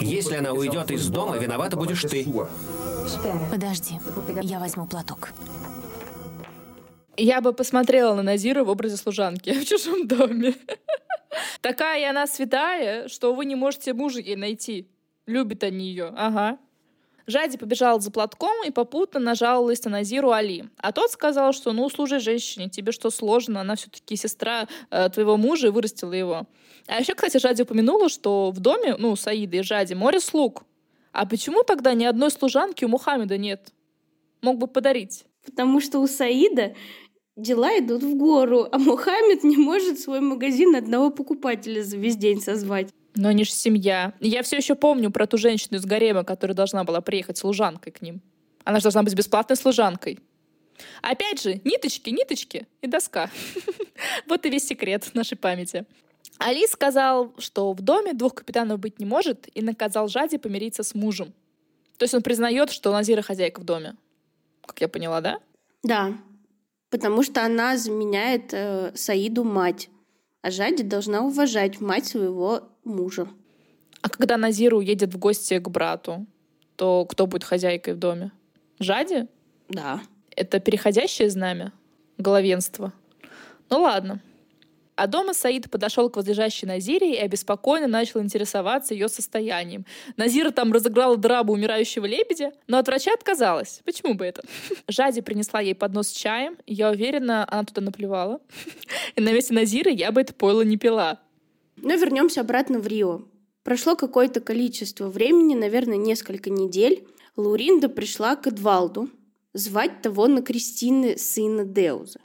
Если 0.00 0.34
она 0.34 0.52
уйдет 0.52 0.90
из 0.90 1.08
дома, 1.08 1.36
виновата 1.36 1.76
будешь 1.76 2.02
ты. 2.02 2.26
Подожди, 3.50 3.98
я 4.42 4.58
возьму 4.58 4.86
платок. 4.86 5.32
Я 7.16 7.40
бы 7.40 7.52
посмотрела 7.52 8.14
на 8.14 8.22
Назира 8.22 8.64
в 8.64 8.68
образе 8.68 8.96
служанки 8.96 9.52
в 9.52 9.66
чужом 9.66 10.08
доме. 10.08 10.54
Такая 11.60 12.10
она 12.10 12.26
святая, 12.26 13.08
что 13.08 13.34
вы 13.34 13.44
не 13.44 13.54
можете 13.54 13.92
мужа 13.92 14.20
ей 14.20 14.36
найти. 14.36 14.88
Любят 15.26 15.62
они 15.62 15.86
ее, 15.86 16.12
ага. 16.16 16.58
Жади 17.26 17.56
побежала 17.56 18.00
за 18.00 18.10
платком 18.10 18.64
и 18.66 18.70
попутно 18.70 19.20
нажаловалась 19.20 19.84
на 19.84 19.92
Назиру 19.92 20.32
Али. 20.32 20.64
А 20.76 20.92
тот 20.92 21.10
сказал, 21.10 21.52
что 21.52 21.72
ну, 21.72 21.88
служи 21.88 22.18
женщине, 22.18 22.68
тебе 22.68 22.92
что 22.92 23.10
сложно, 23.10 23.60
она 23.60 23.76
все-таки 23.76 24.16
сестра 24.16 24.66
э, 24.90 25.08
твоего 25.08 25.36
мужа 25.36 25.68
и 25.68 25.70
вырастила 25.70 26.12
его. 26.12 26.46
А 26.88 27.00
еще, 27.00 27.14
кстати, 27.14 27.38
Жади 27.38 27.62
упомянула, 27.62 28.08
что 28.08 28.50
в 28.50 28.58
доме, 28.58 28.96
ну, 28.98 29.14
Саида 29.14 29.58
и 29.58 29.62
Жади, 29.62 29.94
море 29.94 30.18
слуг. 30.18 30.64
А 31.12 31.26
почему 31.26 31.62
тогда 31.62 31.94
ни 31.94 32.04
одной 32.04 32.30
служанки 32.30 32.84
у 32.84 32.88
Мухаммеда 32.88 33.38
нет? 33.38 33.72
Мог 34.40 34.58
бы 34.58 34.66
подарить. 34.66 35.24
Потому 35.44 35.80
что 35.80 36.00
у 36.00 36.08
Саида 36.08 36.74
дела 37.36 37.78
идут 37.78 38.02
в 38.02 38.16
гору, 38.16 38.66
а 38.70 38.78
Мухаммед 38.78 39.44
не 39.44 39.56
может 39.56 40.00
свой 40.00 40.20
магазин 40.20 40.74
одного 40.74 41.10
покупателя 41.10 41.82
за 41.82 41.96
весь 41.96 42.16
день 42.16 42.40
созвать. 42.40 42.88
Но 43.14 43.28
они 43.28 43.44
же 43.44 43.50
семья. 43.50 44.14
Я 44.20 44.42
все 44.42 44.56
еще 44.56 44.74
помню 44.74 45.10
про 45.10 45.26
ту 45.26 45.36
женщину 45.36 45.78
из 45.78 45.84
гарема, 45.84 46.24
которая 46.24 46.54
должна 46.54 46.84
была 46.84 47.00
приехать 47.00 47.36
служанкой 47.36 47.92
к 47.92 48.00
ним. 48.00 48.22
Она 48.64 48.78
же 48.78 48.84
должна 48.84 49.02
быть 49.02 49.14
бесплатной 49.14 49.56
служанкой. 49.56 50.18
Опять 51.02 51.42
же, 51.42 51.60
ниточки, 51.64 52.10
ниточки 52.10 52.66
и 52.80 52.86
доска. 52.86 53.30
Вот 54.26 54.44
и 54.46 54.50
весь 54.50 54.66
секрет 54.66 55.08
нашей 55.14 55.36
памяти. 55.36 55.86
Али 56.38 56.66
сказал, 56.66 57.34
что 57.38 57.72
в 57.72 57.82
доме 57.82 58.14
двух 58.14 58.34
капитанов 58.34 58.80
быть 58.80 58.98
не 58.98 59.04
может, 59.04 59.48
и 59.54 59.62
наказал 59.62 60.08
Жади 60.08 60.38
помириться 60.38 60.82
с 60.82 60.94
мужем. 60.94 61.32
То 61.98 62.04
есть 62.04 62.14
он 62.14 62.22
признает, 62.22 62.70
что 62.70 62.90
Назира 62.90 63.22
хозяйка 63.22 63.60
в 63.60 63.64
доме. 63.64 63.96
Как 64.66 64.80
я 64.80 64.88
поняла, 64.88 65.20
да? 65.20 65.38
Да, 65.82 66.14
потому 66.90 67.22
что 67.22 67.44
она 67.44 67.76
заменяет 67.76 68.52
э, 68.52 68.92
Саиду 68.94 69.44
мать, 69.44 69.88
а 70.42 70.50
Жади 70.50 70.82
должна 70.82 71.22
уважать 71.22 71.80
мать 71.80 72.06
своего 72.06 72.68
мужа. 72.84 73.28
А 74.02 74.08
когда 74.08 74.36
Назира 74.36 74.76
уедет 74.76 75.14
в 75.14 75.18
гости 75.18 75.58
к 75.58 75.68
брату, 75.68 76.26
то 76.76 77.06
кто 77.06 77.26
будет 77.26 77.44
хозяйкой 77.44 77.94
в 77.94 77.98
доме? 77.98 78.32
Жади? 78.80 79.28
Да. 79.68 80.02
Это 80.34 80.58
переходящее 80.58 81.30
знамя? 81.30 81.72
Главенство? 82.18 82.92
Ну 83.70 83.82
ладно. 83.82 84.20
А 84.94 85.06
дома 85.06 85.32
Саид 85.32 85.70
подошел 85.70 86.10
к 86.10 86.16
возлежащей 86.16 86.68
Назире 86.68 87.14
и 87.14 87.18
обеспокоенно 87.18 87.88
начал 87.88 88.20
интересоваться 88.20 88.94
ее 88.94 89.08
состоянием. 89.08 89.86
Назира 90.16 90.50
там 90.50 90.72
разыграла 90.72 91.16
драму 91.16 91.54
умирающего 91.54 92.04
лебедя, 92.04 92.52
но 92.66 92.78
от 92.78 92.86
врача 92.86 93.12
отказалась. 93.14 93.80
Почему 93.84 94.14
бы 94.14 94.24
это? 94.24 94.42
Жади 94.88 95.22
принесла 95.22 95.60
ей 95.60 95.74
поднос 95.74 96.08
с 96.08 96.12
чаем, 96.12 96.58
я 96.66 96.90
уверена, 96.90 97.46
она 97.50 97.64
туда 97.64 97.80
наплевала. 97.80 98.40
И 99.16 99.20
на 99.20 99.32
месте 99.32 99.54
Назиры 99.54 99.90
я 99.90 100.12
бы 100.12 100.20
это 100.20 100.34
пойло 100.34 100.62
не 100.62 100.76
пила. 100.76 101.20
Но 101.76 101.94
вернемся 101.94 102.42
обратно 102.42 102.78
в 102.78 102.86
Рио. 102.86 103.22
Прошло 103.64 103.96
какое-то 103.96 104.40
количество 104.40 105.08
времени, 105.08 105.54
наверное, 105.54 105.96
несколько 105.96 106.50
недель. 106.50 107.06
Лауринда 107.36 107.88
пришла 107.88 108.36
к 108.36 108.46
Эдвалду 108.46 109.08
звать 109.54 110.02
того 110.02 110.26
на 110.26 110.42
Кристины 110.42 111.16
сына 111.16 111.64
Деуза. 111.64 112.20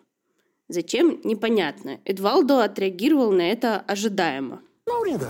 Зачем? 0.69 1.21
Непонятно. 1.23 1.99
Эдвалдо 2.03 2.63
отреагировал 2.63 3.31
на 3.31 3.49
это 3.49 3.79
ожидаемо. 3.87 4.61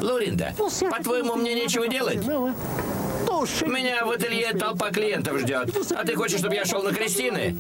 Луринда, 0.02 0.54
по-твоему, 0.90 1.36
мне 1.36 1.54
нечего 1.56 1.88
делать? 1.88 2.20
Меня 3.66 4.06
в 4.06 4.12
ателье 4.12 4.54
толпа 4.54 4.90
клиентов 4.90 5.40
ждет. 5.40 5.70
А 5.96 6.04
ты 6.06 6.16
хочешь, 6.16 6.40
чтобы 6.40 6.56
я 6.56 6.66
шел 6.66 6.82
на 6.82 6.92
Кристины? 6.92 7.56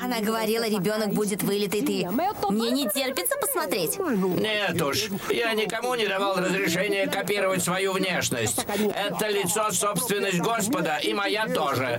Она 0.00 0.20
говорила, 0.20 0.68
ребенок 0.68 1.12
будет 1.12 1.42
вылитый 1.42 1.82
ты. 1.82 2.08
Мне 2.50 2.70
не 2.70 2.88
терпится 2.88 3.36
посмотреть. 3.38 3.98
Нет 3.98 4.80
уж, 4.80 5.08
я 5.30 5.52
никому 5.54 5.94
не 5.94 6.06
давал 6.06 6.36
разрешения 6.36 7.06
копировать 7.06 7.62
свою 7.62 7.92
внешность. 7.92 8.64
Это 8.68 9.28
лицо 9.28 9.70
собственность 9.72 10.38
Господа, 10.38 10.98
и 11.02 11.12
моя 11.12 11.46
тоже. 11.46 11.98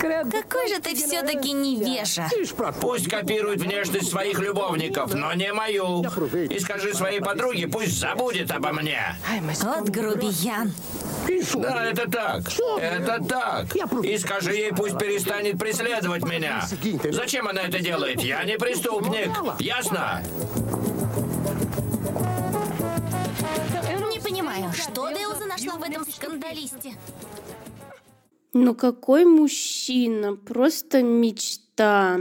Какой 0.00 0.68
же 0.68 0.80
ты 0.80 0.94
все-таки 0.94 1.52
невежа. 1.52 2.28
Пусть 2.80 3.08
копирует 3.08 3.60
внешность 3.60 4.10
своих 4.10 4.38
любовников, 4.38 5.14
но 5.14 5.32
не 5.34 5.52
мою. 5.52 6.04
И 6.50 6.58
скажи 6.60 6.94
своей 6.94 7.20
подруге, 7.20 7.68
пусть 7.68 7.98
забудет 7.98 8.50
обо 8.50 8.72
мне. 8.72 9.16
Вот 9.62 9.88
грубиян. 9.88 10.72
Да, 11.54 11.73
это 11.80 12.10
так. 12.10 12.42
Это 12.78 13.22
так. 13.24 13.76
И 14.04 14.18
скажи 14.18 14.52
ей, 14.52 14.72
пусть 14.72 14.98
перестанет 14.98 15.58
преследовать 15.58 16.24
меня. 16.24 16.64
Зачем 17.10 17.48
она 17.48 17.62
это 17.62 17.78
делает? 17.80 18.20
Я 18.22 18.44
не 18.44 18.56
преступник. 18.58 19.30
Ясно? 19.60 20.22
Не 24.10 24.20
понимаю, 24.20 24.72
что 24.72 25.08
Деуза 25.10 25.46
нашла 25.46 25.74
в 25.74 25.82
этом 25.82 26.04
скандалисте? 26.06 26.94
Ну 28.52 28.74
какой 28.74 29.24
мужчина? 29.24 30.36
Просто 30.36 31.02
мечта. 31.02 32.20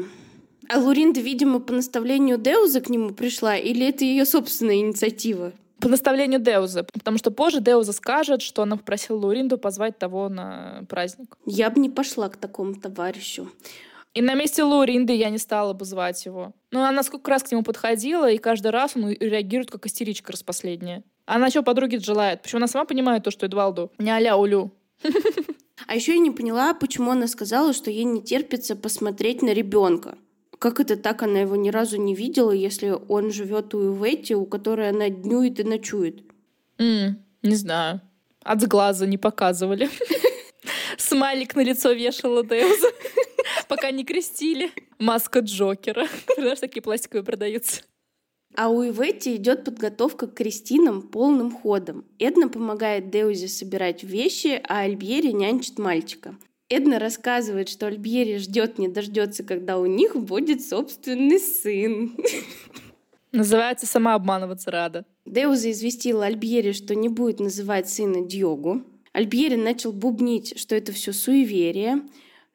А 0.69 0.79
Луринда, 0.79 1.19
видимо, 1.19 1.59
по 1.59 1.73
наставлению 1.73 2.37
Деуза 2.37 2.81
к 2.81 2.89
нему 2.89 3.11
пришла, 3.11 3.55
или 3.55 3.87
это 3.87 4.03
ее 4.05 4.25
собственная 4.25 4.77
инициатива? 4.77 5.51
По 5.83 5.89
наставлению 5.89 6.39
Деуза, 6.39 6.85
потому 6.85 7.17
что 7.17 7.29
позже 7.29 7.59
Деуза 7.59 7.91
скажет, 7.91 8.41
что 8.41 8.61
она 8.61 8.77
попросила 8.77 9.17
Луринду 9.17 9.57
позвать 9.57 9.99
того 9.99 10.29
на 10.29 10.85
праздник. 10.87 11.37
Я 11.45 11.69
бы 11.69 11.81
не 11.81 11.89
пошла 11.89 12.29
к 12.29 12.37
такому 12.37 12.75
товарищу. 12.75 13.49
И 14.13 14.21
на 14.21 14.33
месте 14.33 14.63
Луринды 14.63 15.13
я 15.13 15.29
не 15.29 15.37
стала 15.37 15.73
бы 15.73 15.83
звать 15.83 16.25
его. 16.25 16.53
Но 16.71 16.85
она 16.85 17.03
сколько 17.03 17.29
раз 17.29 17.43
к 17.43 17.51
нему 17.51 17.63
подходила, 17.63 18.31
и 18.31 18.37
каждый 18.37 18.71
раз 18.71 18.95
он 18.95 19.09
реагирует 19.09 19.71
как 19.71 19.85
истеричка 19.85 20.31
распоследняя. 20.31 21.03
Она 21.25 21.49
что, 21.49 21.63
подруги 21.63 21.97
желает? 21.97 22.43
Почему 22.43 22.59
она 22.59 22.67
сама 22.67 22.85
понимает 22.85 23.23
то, 23.23 23.31
что 23.31 23.45
Эдвалду 23.45 23.91
не 23.97 24.09
аля 24.09 24.37
улю? 24.37 24.71
А 25.85 25.95
еще 25.95 26.13
я 26.13 26.19
не 26.19 26.31
поняла, 26.31 26.73
почему 26.73 27.11
она 27.11 27.27
сказала, 27.27 27.73
что 27.73 27.91
ей 27.91 28.05
не 28.05 28.21
терпится 28.21 28.77
посмотреть 28.77 29.41
на 29.41 29.49
ребенка. 29.49 30.17
Как 30.63 30.79
это 30.79 30.95
так? 30.95 31.23
Она 31.23 31.41
его 31.41 31.57
ни 31.57 31.69
разу 31.69 31.97
не 31.97 32.15
видела, 32.15 32.51
если 32.51 32.97
он 33.09 33.33
живет 33.33 33.75
у 33.75 33.79
Ивети, 33.93 34.31
у 34.31 34.45
которой 34.45 34.91
она 34.91 35.09
днюет 35.09 35.59
и 35.59 35.65
ночует. 35.65 36.23
Mm, 36.77 37.15
не 37.41 37.55
знаю. 37.55 37.99
От 38.43 38.65
глаза 38.65 39.05
не 39.05 39.17
показывали. 39.17 39.89
Смайлик 40.97 41.57
на 41.57 41.65
лицо 41.65 41.91
вешала 41.91 42.45
Деуза, 42.45 42.87
пока 43.67 43.91
не 43.91 44.05
крестили. 44.05 44.71
Маска 44.99 45.39
Джокера. 45.39 46.07
Знаешь, 46.37 46.61
такие 46.61 46.81
пластиковые 46.81 47.25
продаются. 47.25 47.81
А 48.55 48.69
у 48.69 48.85
Ивети 48.85 49.35
идет 49.35 49.65
подготовка 49.65 50.27
к 50.27 50.33
крестинам 50.33 51.01
полным 51.01 51.51
ходом. 51.51 52.05
Эдна 52.19 52.47
помогает 52.47 53.09
Деузе 53.09 53.49
собирать 53.49 54.03
вещи, 54.05 54.61
а 54.69 54.83
Альбьери 54.83 55.33
нянчит 55.33 55.77
мальчика. 55.77 56.37
Эдна 56.69 56.99
рассказывает, 56.99 57.69
что 57.69 57.87
Альбьери 57.87 58.37
ждет 58.37 58.79
не 58.79 58.87
дождется, 58.87 59.43
когда 59.43 59.77
у 59.77 59.85
них 59.85 60.15
будет 60.15 60.65
собственный 60.65 61.39
сын. 61.39 62.15
Называется 63.31 63.85
«Сама 63.85 64.15
обманываться 64.15 64.71
рада». 64.71 65.05
Деуза 65.25 65.71
известила 65.71 66.25
Альбьери, 66.25 66.71
что 66.71 66.95
не 66.95 67.09
будет 67.09 67.39
называть 67.39 67.89
сына 67.89 68.21
Дьогу. 68.21 68.83
Альбьери 69.11 69.55
начал 69.55 69.91
бубнить, 69.91 70.59
что 70.59 70.75
это 70.75 70.91
все 70.91 71.13
суеверие, 71.13 72.01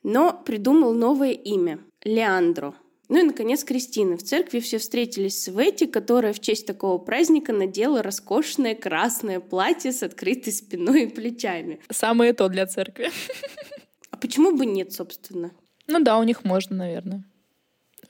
но 0.03 0.33
придумал 0.45 0.93
новое 0.93 1.33
имя— 1.33 1.81
Леандро— 2.05 2.75
ну 3.09 3.21
и, 3.21 3.23
наконец, 3.23 3.65
Кристина. 3.65 4.17
В 4.17 4.23
церкви 4.23 4.61
все 4.61 4.79
встретились 4.79 5.43
с 5.43 5.49
Ветти, 5.49 5.87
которая 5.87 6.35
в 6.35 6.41
честь 6.41 6.67
такого 6.67 6.99
праздника 6.99 7.53
надела 7.53 8.03
роскошное 8.03 8.75
красное 8.75 9.41
платье 9.41 9.93
с 9.93 10.03
открытой 10.03 10.53
спиной 10.53 11.05
и 11.05 11.07
плечами. 11.07 11.81
Самое 11.91 12.35
то 12.35 12.49
для 12.49 12.67
церкви. 12.67 13.11
Почему 14.21 14.57
бы 14.57 14.67
нет, 14.67 14.93
собственно? 14.93 15.53
Ну 15.87 16.01
да, 16.01 16.19
у 16.19 16.23
них 16.23 16.45
можно, 16.45 16.77
наверное. 16.77 17.25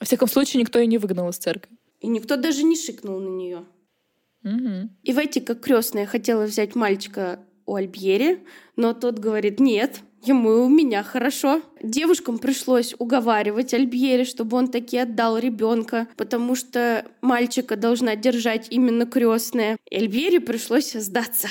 Во 0.00 0.06
всяком 0.06 0.28
случае, 0.28 0.60
никто 0.60 0.78
и 0.78 0.86
не 0.86 0.98
выгнал 0.98 1.28
из 1.28 1.36
церкви. 1.36 1.76
И 2.00 2.06
никто 2.06 2.36
даже 2.36 2.62
не 2.62 2.76
шикнул 2.76 3.18
на 3.18 3.28
нее. 3.28 3.64
Угу. 4.44 4.90
И 5.02 5.12
в 5.12 5.18
эти, 5.18 5.40
как 5.40 5.60
крестная, 5.60 6.06
хотела 6.06 6.44
взять 6.44 6.74
мальчика 6.74 7.40
у 7.66 7.74
Альбьери, 7.74 8.44
но 8.76 8.94
тот 8.94 9.18
говорит, 9.18 9.60
нет, 9.60 10.00
ему 10.22 10.64
у 10.64 10.68
меня 10.68 11.02
хорошо. 11.02 11.62
Девушкам 11.82 12.38
пришлось 12.38 12.94
уговаривать 12.98 13.74
Альбьери, 13.74 14.24
чтобы 14.24 14.56
он 14.56 14.68
таки 14.68 14.96
отдал 14.96 15.38
ребенка, 15.38 16.08
потому 16.16 16.54
что 16.54 17.04
мальчика 17.20 17.76
должна 17.76 18.16
держать 18.16 18.68
именно 18.70 19.06
крестная. 19.06 19.76
И 19.90 19.96
Альбьери 19.96 20.38
пришлось 20.38 20.92
сдаться. 20.92 21.48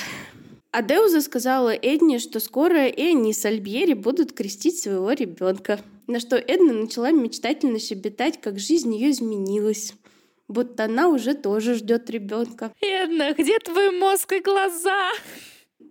А 0.72 0.82
Деуза 0.82 1.22
сказала 1.22 1.74
Эдне, 1.74 2.20
что 2.20 2.40
скоро 2.40 2.88
и 2.88 3.02
они 3.02 3.34
с 3.34 3.46
Альбьери 3.46 3.94
будут 3.94 4.34
крестить 4.34 4.80
своего 4.80 5.12
ребенка. 5.12 5.80
На 6.08 6.20
что 6.20 6.36
Эдна 6.36 6.74
начала 6.74 7.12
мечтательно 7.12 7.80
щебетать, 7.80 8.40
как 8.42 8.60
жизнь 8.60 8.94
ее 8.94 9.12
изменилась 9.12 9.94
будто 10.48 10.86
она 10.86 11.10
уже 11.10 11.34
тоже 11.34 11.76
ждет 11.76 12.10
ребенка. 12.10 12.74
Эдна, 12.82 13.34
где 13.34 13.60
твой 13.60 13.92
мозг 13.92 14.34
и 14.34 14.40
глаза? 14.40 15.12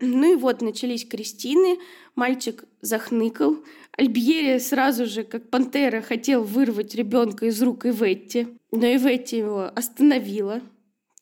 Ну 0.01 0.33
и 0.33 0.37
вот 0.37 0.61
начались 0.61 1.07
крестины, 1.07 1.79
мальчик 2.15 2.65
захныкал. 2.81 3.59
Альбьери 3.97 4.59
сразу 4.59 5.07
же, 5.07 5.25
как 5.25 5.49
пантера, 5.49 6.03
хотел 6.03 6.43
вырвать 6.43 6.95
ребенка 6.95 7.47
из 7.47 7.63
рук 7.63 7.87
Иветти, 7.87 8.49
но 8.71 8.87
Иветти 8.87 9.39
его 9.39 9.71
остановила. 9.75 10.61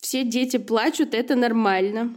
Все 0.01 0.25
дети 0.25 0.57
плачут, 0.57 1.15
это 1.15 1.35
нормально. 1.35 2.15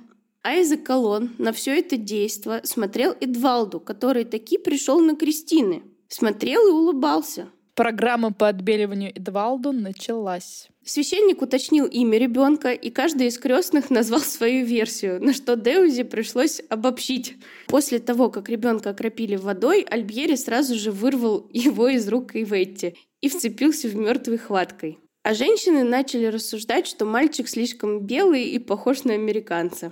А 0.47 0.53
из-за 0.53 0.77
колонн 0.77 1.36
на 1.39 1.51
все 1.51 1.77
это 1.77 1.97
действо 1.97 2.62
смотрел 2.63 3.13
Эдвалду, 3.19 3.81
который 3.81 4.23
таки 4.23 4.57
пришел 4.57 5.01
на 5.01 5.17
крестины. 5.17 5.83
Смотрел 6.07 6.65
и 6.69 6.71
улыбался. 6.71 7.49
Программа 7.75 8.31
по 8.31 8.47
отбеливанию 8.47 9.12
Эдвалду 9.13 9.73
началась. 9.73 10.69
Священник 10.86 11.41
уточнил 11.41 11.86
имя 11.86 12.17
ребенка, 12.17 12.71
и 12.71 12.89
каждый 12.91 13.27
из 13.27 13.38
крестных 13.38 13.89
назвал 13.89 14.21
свою 14.21 14.65
версию, 14.65 15.21
на 15.21 15.33
что 15.33 15.57
Деузи 15.57 16.03
пришлось 16.03 16.62
обобщить. 16.69 17.36
После 17.67 17.99
того, 17.99 18.29
как 18.29 18.47
ребенка 18.47 18.91
окропили 18.91 19.36
водой, 19.36 19.81
Альбьери 19.81 20.36
сразу 20.36 20.75
же 20.75 20.93
вырвал 20.93 21.49
его 21.51 21.89
из 21.89 22.07
рук 22.07 22.38
Иветти 22.38 22.95
и 23.19 23.27
вцепился 23.27 23.89
в 23.89 23.97
мертвой 23.97 24.38
хваткой. 24.38 24.97
А 25.23 25.33
женщины 25.33 25.83
начали 25.83 26.27
рассуждать, 26.27 26.88
что 26.88 27.03
мальчик 27.03 27.49
слишком 27.49 27.99
белый 27.99 28.45
и 28.45 28.60
похож 28.60 29.03
на 29.03 29.12
американца. 29.12 29.91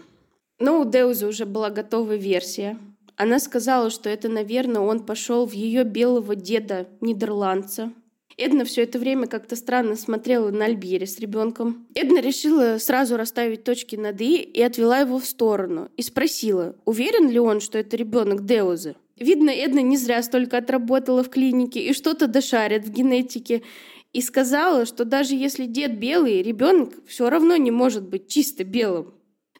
Но 0.59 0.81
у 0.81 0.85
Деузы 0.85 1.27
уже 1.27 1.45
была 1.45 1.69
готова 1.69 2.15
версия. 2.15 2.77
Она 3.17 3.39
сказала, 3.39 3.89
что 3.89 4.09
это, 4.09 4.29
наверное, 4.29 4.81
он 4.81 5.05
пошел 5.05 5.45
в 5.45 5.53
ее 5.53 5.83
белого 5.83 6.35
деда, 6.35 6.87
нидерландца, 7.01 7.93
Эдна 8.37 8.65
все 8.65 8.83
это 8.83 8.99
время 8.99 9.27
как-то 9.27 9.55
странно 9.55 9.95
смотрела 9.95 10.51
на 10.51 10.65
Альбире 10.65 11.07
с 11.07 11.19
ребенком. 11.19 11.87
Эдна 11.95 12.19
решила 12.19 12.77
сразу 12.79 13.15
расставить 13.15 13.63
точки 13.63 13.95
над 13.95 14.19
«и» 14.19 14.41
и 14.41 14.61
отвела 14.61 14.99
его 14.99 15.19
в 15.19 15.25
сторону. 15.25 15.89
И 15.95 16.01
спросила, 16.01 16.75
уверен 16.83 17.29
ли 17.29 17.39
он, 17.39 17.61
что 17.61 17.77
это 17.77 17.95
ребенок 17.95 18.45
Деузы. 18.45 18.95
Видно, 19.17 19.51
Эдна 19.51 19.79
не 19.79 19.95
зря 19.95 20.21
столько 20.21 20.57
отработала 20.57 21.23
в 21.23 21.29
клинике 21.29 21.79
и 21.79 21.93
что-то 21.93 22.27
дошарит 22.27 22.85
в 22.85 22.91
генетике. 22.91 23.63
И 24.11 24.21
сказала, 24.21 24.85
что 24.85 25.05
даже 25.05 25.35
если 25.35 25.65
дед 25.65 25.97
белый, 25.97 26.41
ребенок 26.41 26.93
все 27.07 27.29
равно 27.29 27.55
не 27.55 27.71
может 27.71 28.03
быть 28.03 28.27
чисто 28.27 28.65
белым. 28.65 29.13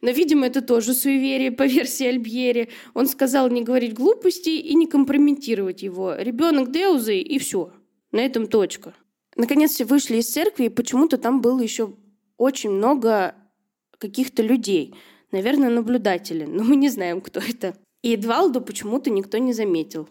Но, 0.06 0.12
видимо, 0.12 0.46
это 0.46 0.62
тоже 0.62 0.94
суеверие 0.94 1.52
по 1.52 1.63
версии 1.63 2.06
Альбьери. 2.06 2.70
Он 2.94 3.08
сказал 3.08 3.50
не 3.50 3.63
говорить 3.63 3.96
глупостей 3.96 4.60
и 4.60 4.76
не 4.76 4.86
компрометировать 4.86 5.82
его. 5.82 6.13
Ребенок 6.13 6.72
Деузы 6.72 7.18
и 7.18 7.39
все. 7.39 7.74
На 8.12 8.20
этом 8.20 8.46
точка. 8.46 8.94
Наконец 9.36 9.72
все 9.72 9.84
вышли 9.84 10.18
из 10.18 10.32
церкви, 10.32 10.65
и 10.65 10.70
почему-то 10.70 11.18
там 11.18 11.41
было 11.41 11.60
еще 11.60 11.96
очень 12.38 12.70
много 12.70 13.34
каких-то 13.98 14.44
людей. 14.44 14.94
Наверное, 15.32 15.72
наблюдатели, 15.72 16.46
но 16.46 16.63
мы 16.63 16.76
не 16.76 16.89
знаем, 16.89 17.20
кто 17.20 17.39
это. 17.39 17.76
И 18.04 18.13
Эдвалду 18.13 18.62
почему-то 18.62 19.10
никто 19.10 19.39
не 19.39 19.54
заметил. 19.54 20.08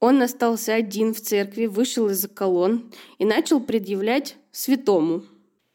Он 0.00 0.20
остался 0.22 0.74
один 0.74 1.14
в 1.14 1.20
церкви, 1.20 1.66
вышел 1.66 2.08
из-за 2.08 2.26
колонн 2.26 2.92
и 3.18 3.24
начал 3.24 3.60
предъявлять 3.60 4.38
святому. 4.50 5.22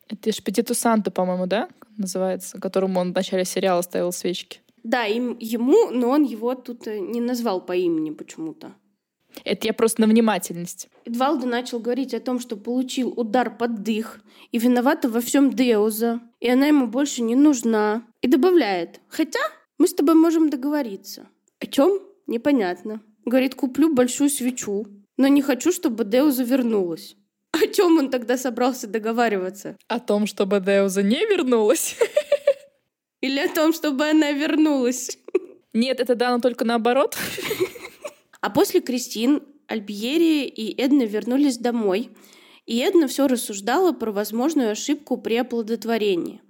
Это 0.09 0.33
Шпетиту 0.33 0.75
Санта, 0.75 1.09
по-моему, 1.09 1.47
да, 1.47 1.69
называется, 2.01 2.59
которому 2.59 2.99
он 2.99 3.11
в 3.11 3.15
начале 3.15 3.45
сериала 3.45 3.81
ставил 3.81 4.11
свечки. 4.11 4.59
Да, 4.83 5.05
им, 5.05 5.37
ему, 5.39 5.91
но 5.91 6.09
он 6.09 6.23
его 6.23 6.55
тут 6.55 6.87
э, 6.87 6.99
не 6.99 7.21
назвал 7.21 7.61
по 7.61 7.75
имени 7.75 8.09
почему-то. 8.11 8.73
Это 9.45 9.67
я 9.67 9.73
просто 9.73 10.01
на 10.01 10.07
внимательность. 10.07 10.89
Эдвалдо 11.05 11.47
начал 11.47 11.79
говорить 11.79 12.13
о 12.13 12.19
том, 12.19 12.39
что 12.39 12.57
получил 12.57 13.13
удар 13.15 13.55
под 13.55 13.83
дых 13.83 14.19
и 14.51 14.57
виновата 14.57 15.09
во 15.09 15.21
всем 15.21 15.51
Деуза, 15.51 16.19
и 16.39 16.49
она 16.49 16.67
ему 16.67 16.87
больше 16.87 17.21
не 17.21 17.35
нужна. 17.35 18.03
И 18.21 18.27
добавляет, 18.27 18.99
хотя 19.07 19.39
мы 19.77 19.87
с 19.87 19.93
тобой 19.93 20.15
можем 20.15 20.49
договориться. 20.49 21.27
О 21.59 21.65
чем? 21.65 21.99
Непонятно. 22.27 23.01
Говорит, 23.25 23.55
куплю 23.55 23.93
большую 23.93 24.29
свечу, 24.29 24.85
но 25.17 25.27
не 25.27 25.41
хочу, 25.41 25.71
чтобы 25.71 26.05
Деуза 26.05 26.43
вернулась. 26.43 27.15
О 27.71 27.73
чем 27.73 27.97
он 27.99 28.09
тогда 28.09 28.35
собрался 28.35 28.85
договариваться? 28.85 29.77
О 29.87 30.01
том, 30.01 30.27
чтобы 30.27 30.59
Деуза 30.59 31.03
не 31.03 31.25
вернулась? 31.25 31.95
Или 33.21 33.39
о 33.39 33.47
том, 33.47 33.71
чтобы 33.71 34.09
она 34.09 34.33
вернулась? 34.33 35.17
Нет, 35.71 36.01
это 36.01 36.15
дано 36.15 36.41
только 36.41 36.65
наоборот. 36.65 37.15
А 38.41 38.49
после 38.49 38.81
Кристин 38.81 39.41
Альбьери 39.67 40.47
и 40.47 40.75
Эдна 40.81 41.03
вернулись 41.03 41.59
домой, 41.59 42.09
и 42.65 42.77
Эдна 42.79 43.07
все 43.07 43.27
рассуждала 43.27 43.93
про 43.93 44.11
возможную 44.11 44.71
ошибку 44.71 45.15
при 45.15 45.35
оплодотворении. 45.35 46.41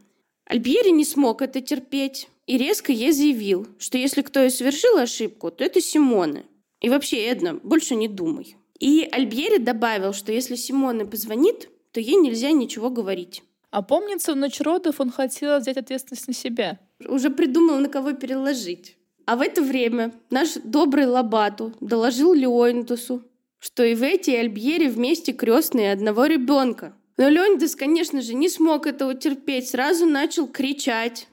Альбьери 0.45 0.89
не 0.89 1.05
смог 1.05 1.43
это 1.43 1.61
терпеть 1.61 2.29
и 2.47 2.57
резко 2.57 2.91
ей 2.91 3.11
заявил, 3.11 3.67
что 3.77 3.99
если 3.99 4.23
кто 4.23 4.43
и 4.43 4.49
совершил 4.49 4.97
ошибку, 4.97 5.51
то 5.51 5.63
это 5.63 5.81
Симоне. 5.81 6.45
И 6.79 6.89
вообще, 6.89 7.27
Эдна, 7.27 7.59
больше 7.61 7.93
не 7.93 8.07
думай. 8.07 8.55
И 8.81 9.07
Альбьери 9.11 9.59
добавил, 9.59 10.11
что 10.11 10.31
если 10.31 10.55
Симоне 10.55 11.05
позвонит, 11.05 11.69
то 11.91 11.99
ей 11.99 12.15
нельзя 12.15 12.51
ничего 12.51 12.89
говорить. 12.89 13.43
А 13.69 13.83
помнится, 13.83 14.33
в 14.33 14.35
ночь 14.35 14.59
родов 14.59 14.99
он 14.99 15.11
хотел 15.11 15.59
взять 15.59 15.77
ответственность 15.77 16.27
на 16.27 16.33
себя. 16.33 16.79
Уже 17.07 17.29
придумал, 17.29 17.77
на 17.77 17.89
кого 17.89 18.13
переложить. 18.13 18.97
А 19.27 19.35
в 19.35 19.41
это 19.41 19.61
время 19.61 20.13
наш 20.31 20.55
добрый 20.63 21.05
Лабату 21.05 21.73
доложил 21.79 22.33
Леонидусу, 22.33 23.23
что 23.59 23.83
и 23.83 23.93
в 23.93 24.01
эти 24.01 24.31
Альбьери 24.31 24.87
вместе 24.87 25.31
крестные 25.31 25.93
одного 25.93 26.25
ребенка. 26.25 26.95
Но 27.17 27.29
Леонидус, 27.29 27.75
конечно 27.75 28.23
же, 28.23 28.33
не 28.33 28.49
смог 28.49 28.87
этого 28.87 29.13
терпеть, 29.13 29.69
сразу 29.69 30.07
начал 30.07 30.47
кричать, 30.47 31.27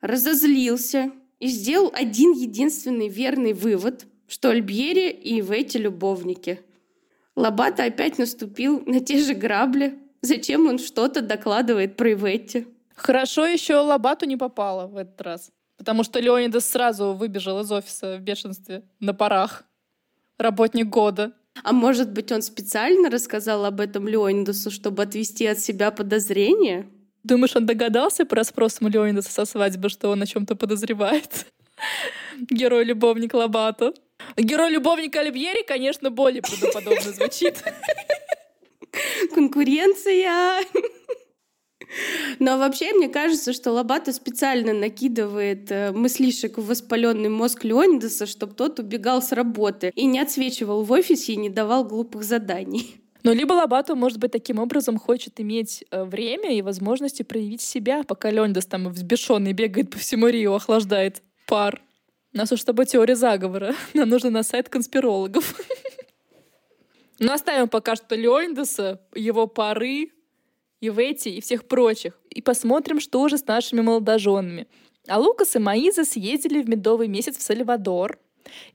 разозлился 0.00 1.10
и 1.40 1.48
сделал 1.48 1.90
один 1.92 2.30
единственный 2.30 3.08
верный 3.08 3.54
вывод, 3.54 4.06
что 4.28 4.50
Альбьери 4.50 5.10
и 5.10 5.40
Ивети 5.40 5.78
любовники. 5.78 6.60
Лабата 7.36 7.84
опять 7.84 8.18
наступил 8.18 8.82
на 8.86 9.00
те 9.00 9.18
же 9.18 9.34
грабли. 9.34 9.98
Зачем 10.20 10.66
он 10.66 10.78
что-то 10.78 11.22
докладывает 11.22 11.96
про 11.96 12.12
Иветти? 12.12 12.66
Хорошо 12.94 13.46
еще 13.46 13.76
Лабату 13.76 14.26
не 14.26 14.36
попало 14.36 14.86
в 14.86 14.96
этот 14.96 15.20
раз. 15.22 15.50
Потому 15.78 16.04
что 16.04 16.20
Леонидас 16.20 16.68
сразу 16.68 17.12
выбежал 17.12 17.60
из 17.60 17.72
офиса 17.72 18.16
в 18.16 18.20
бешенстве 18.20 18.84
на 19.00 19.14
парах. 19.14 19.64
Работник 20.38 20.86
года. 20.86 21.32
А 21.64 21.72
может 21.72 22.12
быть, 22.12 22.32
он 22.32 22.42
специально 22.42 23.10
рассказал 23.10 23.64
об 23.64 23.80
этом 23.80 24.08
Леонидасу, 24.08 24.70
чтобы 24.70 25.02
отвести 25.02 25.46
от 25.46 25.58
себя 25.58 25.90
подозрения? 25.90 26.86
Думаешь, 27.24 27.56
он 27.56 27.66
догадался 27.66 28.24
про 28.24 28.44
спросом 28.44 28.88
Леонидаса 28.88 29.30
со 29.30 29.44
свадьбы, 29.44 29.88
что 29.88 30.10
он 30.10 30.22
о 30.22 30.26
чем-то 30.26 30.56
подозревает? 30.56 31.46
Герой-любовник 32.50 33.34
Лобату. 33.34 33.94
Герой-любовник 34.36 35.14
Альбьери, 35.16 35.62
конечно, 35.62 36.10
более 36.10 36.42
правдоподобно 36.42 37.12
звучит. 37.12 37.62
Конкуренция. 39.34 40.62
Но 42.38 42.58
вообще, 42.58 42.92
мне 42.92 43.08
кажется, 43.08 43.52
что 43.52 43.72
Лобата 43.72 44.12
специально 44.12 44.72
накидывает 44.72 45.70
э, 45.70 45.92
мыслишек 45.92 46.58
в 46.58 46.66
воспаленный 46.66 47.28
мозг 47.28 47.64
Леонидаса, 47.64 48.26
чтобы 48.26 48.54
тот 48.54 48.78
убегал 48.78 49.20
с 49.20 49.32
работы 49.32 49.92
и 49.94 50.06
не 50.06 50.18
отсвечивал 50.18 50.84
в 50.84 50.92
офисе 50.92 51.34
и 51.34 51.36
не 51.36 51.50
давал 51.50 51.84
глупых 51.84 52.24
заданий. 52.24 52.96
Но 53.22 53.32
либо 53.32 53.52
Лобату, 53.52 53.94
может 53.94 54.18
быть, 54.18 54.32
таким 54.32 54.58
образом 54.58 54.98
хочет 54.98 55.40
иметь 55.40 55.84
э, 55.90 56.04
время 56.04 56.56
и 56.56 56.62
возможности 56.62 57.22
проявить 57.22 57.60
себя, 57.60 58.02
пока 58.02 58.30
Леонидас 58.30 58.66
там 58.66 58.88
взбешенный 58.88 59.52
бегает 59.52 59.90
по 59.90 59.98
всему 59.98 60.28
Рио, 60.28 60.54
охлаждает 60.54 61.22
пар. 61.46 61.80
У 62.34 62.38
нас 62.38 62.50
уж 62.50 62.60
с 62.60 62.64
тобой 62.64 62.86
теория 62.86 63.14
заговора. 63.14 63.74
Нам 63.94 64.08
нужно 64.08 64.30
на 64.30 64.42
сайт 64.42 64.68
конспирологов. 64.68 65.54
Но 67.18 67.34
оставим 67.34 67.68
пока 67.68 67.94
что 67.94 68.14
Леонидаса, 68.14 69.00
его 69.14 69.46
пары, 69.46 70.10
и 70.80 70.88
Ветти, 70.88 71.30
и 71.30 71.40
всех 71.40 71.68
прочих. 71.68 72.18
И 72.30 72.42
посмотрим, 72.42 73.00
что 73.00 73.20
уже 73.20 73.38
с 73.38 73.46
нашими 73.46 73.82
молодоженами. 73.82 74.66
А 75.06 75.18
Лукас 75.18 75.54
и 75.56 75.58
Маиза 75.58 76.04
съездили 76.04 76.62
в 76.62 76.68
медовый 76.68 77.06
месяц 77.06 77.36
в 77.36 77.42
Сальвадор. 77.42 78.18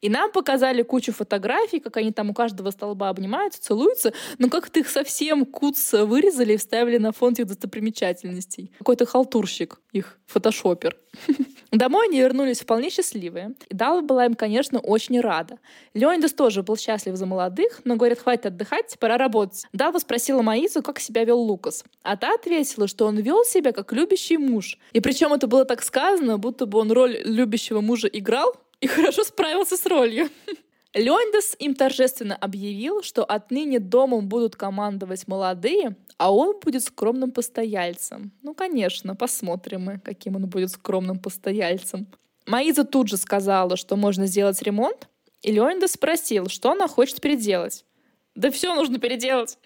И 0.01 0.09
нам 0.09 0.31
показали 0.31 0.81
кучу 0.81 1.11
фотографий, 1.13 1.79
как 1.79 1.97
они 1.97 2.11
там 2.11 2.29
у 2.29 2.33
каждого 2.33 2.71
столба 2.71 3.09
обнимаются, 3.09 3.61
целуются, 3.61 4.13
но 4.37 4.49
как-то 4.49 4.79
их 4.79 4.89
совсем 4.89 5.45
куц 5.45 5.93
вырезали 5.93 6.53
и 6.53 6.57
вставили 6.57 6.97
на 6.97 7.11
фонд 7.11 7.39
их 7.39 7.47
достопримечательностей. 7.47 8.71
Какой-то 8.77 9.05
халтурщик 9.05 9.79
их, 9.91 10.19
фотошопер. 10.25 10.97
Домой 11.71 12.07
они 12.07 12.19
вернулись 12.19 12.61
вполне 12.61 12.89
счастливые. 12.89 13.55
И 13.69 13.75
Дава 13.75 14.01
была 14.01 14.25
им, 14.25 14.35
конечно, 14.35 14.79
очень 14.79 15.19
рада. 15.19 15.57
Леонидас 15.93 16.33
тоже 16.33 16.63
был 16.63 16.77
счастлив 16.77 17.15
за 17.15 17.25
молодых, 17.25 17.81
но 17.83 17.95
говорит, 17.95 18.19
хватит 18.19 18.47
отдыхать, 18.47 18.97
пора 18.99 19.17
работать. 19.17 19.65
Дава 19.73 19.99
спросила 19.99 20.41
Маизу, 20.41 20.81
как 20.81 20.99
себя 20.99 21.23
вел 21.23 21.39
Лукас. 21.39 21.83
А 22.03 22.15
та 22.15 22.33
ответила, 22.35 22.87
что 22.87 23.05
он 23.05 23.17
вел 23.17 23.43
себя 23.43 23.71
как 23.71 23.91
любящий 23.91 24.37
муж. 24.37 24.77
И 24.93 24.99
причем 25.01 25.33
это 25.33 25.47
было 25.47 25.65
так 25.65 25.83
сказано, 25.83 26.37
будто 26.37 26.65
бы 26.65 26.79
он 26.79 26.91
роль 26.91 27.19
любящего 27.23 27.81
мужа 27.81 28.07
играл, 28.07 28.55
и 28.81 28.87
хорошо 28.87 29.23
справился 29.23 29.77
с 29.77 29.85
ролью. 29.85 30.29
Леондес 30.93 31.55
им 31.59 31.75
торжественно 31.75 32.35
объявил, 32.35 33.03
что 33.03 33.23
отныне 33.23 33.79
домом 33.79 34.27
будут 34.27 34.55
командовать 34.55 35.27
молодые, 35.27 35.95
а 36.17 36.33
он 36.33 36.59
будет 36.59 36.83
скромным 36.83 37.31
постояльцем. 37.31 38.31
Ну, 38.41 38.55
конечно, 38.55 39.15
посмотрим 39.15 39.83
мы, 39.83 39.99
каким 39.99 40.35
он 40.35 40.47
будет 40.47 40.71
скромным 40.71 41.19
постояльцем. 41.19 42.07
Маиза 42.47 42.83
тут 42.83 43.09
же 43.09 43.17
сказала, 43.17 43.77
что 43.77 43.95
можно 43.95 44.25
сделать 44.25 44.61
ремонт, 44.61 45.07
и 45.43 45.51
Леондес 45.51 45.91
спросил, 45.91 46.47
что 46.47 46.71
она 46.71 46.87
хочет 46.87 47.21
переделать. 47.21 47.85
Да 48.33 48.49
все 48.49 48.73
нужно 48.73 48.97
переделать. 48.99 49.59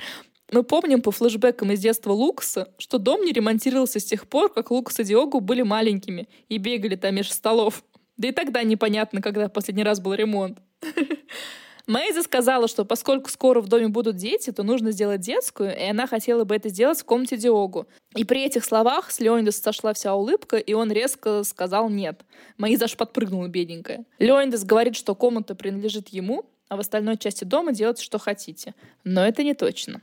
Мы 0.51 0.63
помним 0.63 1.01
по 1.01 1.11
флешбекам 1.11 1.71
из 1.71 1.79
детства 1.79 2.11
Лукаса, 2.11 2.73
что 2.77 2.97
дом 2.97 3.23
не 3.23 3.31
ремонтировался 3.31 3.99
с 4.01 4.03
тех 4.03 4.27
пор, 4.27 4.51
как 4.51 4.69
Лукас 4.69 4.99
и 4.99 5.03
Диогу 5.05 5.39
были 5.39 5.61
маленькими 5.61 6.27
и 6.49 6.57
бегали 6.57 6.95
там 6.95 7.15
меж 7.15 7.31
столов. 7.31 7.83
Да 8.17 8.27
и 8.27 8.31
тогда 8.31 8.63
непонятно, 8.63 9.21
когда 9.21 9.47
в 9.47 9.53
последний 9.53 9.83
раз 9.83 9.99
был 9.99 10.13
ремонт. 10.13 10.59
Мэйзи 11.87 12.21
сказала, 12.21 12.67
что 12.67 12.85
поскольку 12.85 13.29
скоро 13.29 13.59
в 13.61 13.67
доме 13.67 13.87
будут 13.87 14.15
дети, 14.15 14.51
то 14.51 14.63
нужно 14.63 14.91
сделать 14.91 15.21
детскую, 15.21 15.75
и 15.75 15.83
она 15.83 16.07
хотела 16.07 16.43
бы 16.43 16.55
это 16.55 16.69
сделать 16.69 16.99
в 16.99 17.05
комнате 17.05 17.37
Диогу. 17.37 17.87
И 18.15 18.23
при 18.23 18.43
этих 18.45 18.63
словах 18.63 19.11
с 19.11 19.19
Леонидас 19.19 19.57
сошла 19.57 19.93
вся 19.93 20.15
улыбка, 20.15 20.57
и 20.57 20.73
он 20.73 20.91
резко 20.91 21.43
сказал 21.43 21.89
«нет». 21.89 22.21
Мэйзи 22.57 22.83
аж 22.83 22.95
подпрыгнула 22.95 23.47
бедненькая. 23.47 24.05
Леонидас 24.19 24.63
говорит, 24.63 24.95
что 24.95 25.15
комната 25.15 25.55
принадлежит 25.55 26.09
ему, 26.09 26.45
а 26.69 26.77
в 26.77 26.79
остальной 26.79 27.17
части 27.17 27.43
дома 27.43 27.73
делать, 27.73 27.99
что 27.99 28.19
хотите. 28.19 28.73
Но 29.03 29.25
это 29.25 29.43
не 29.43 29.53
точно. 29.53 30.01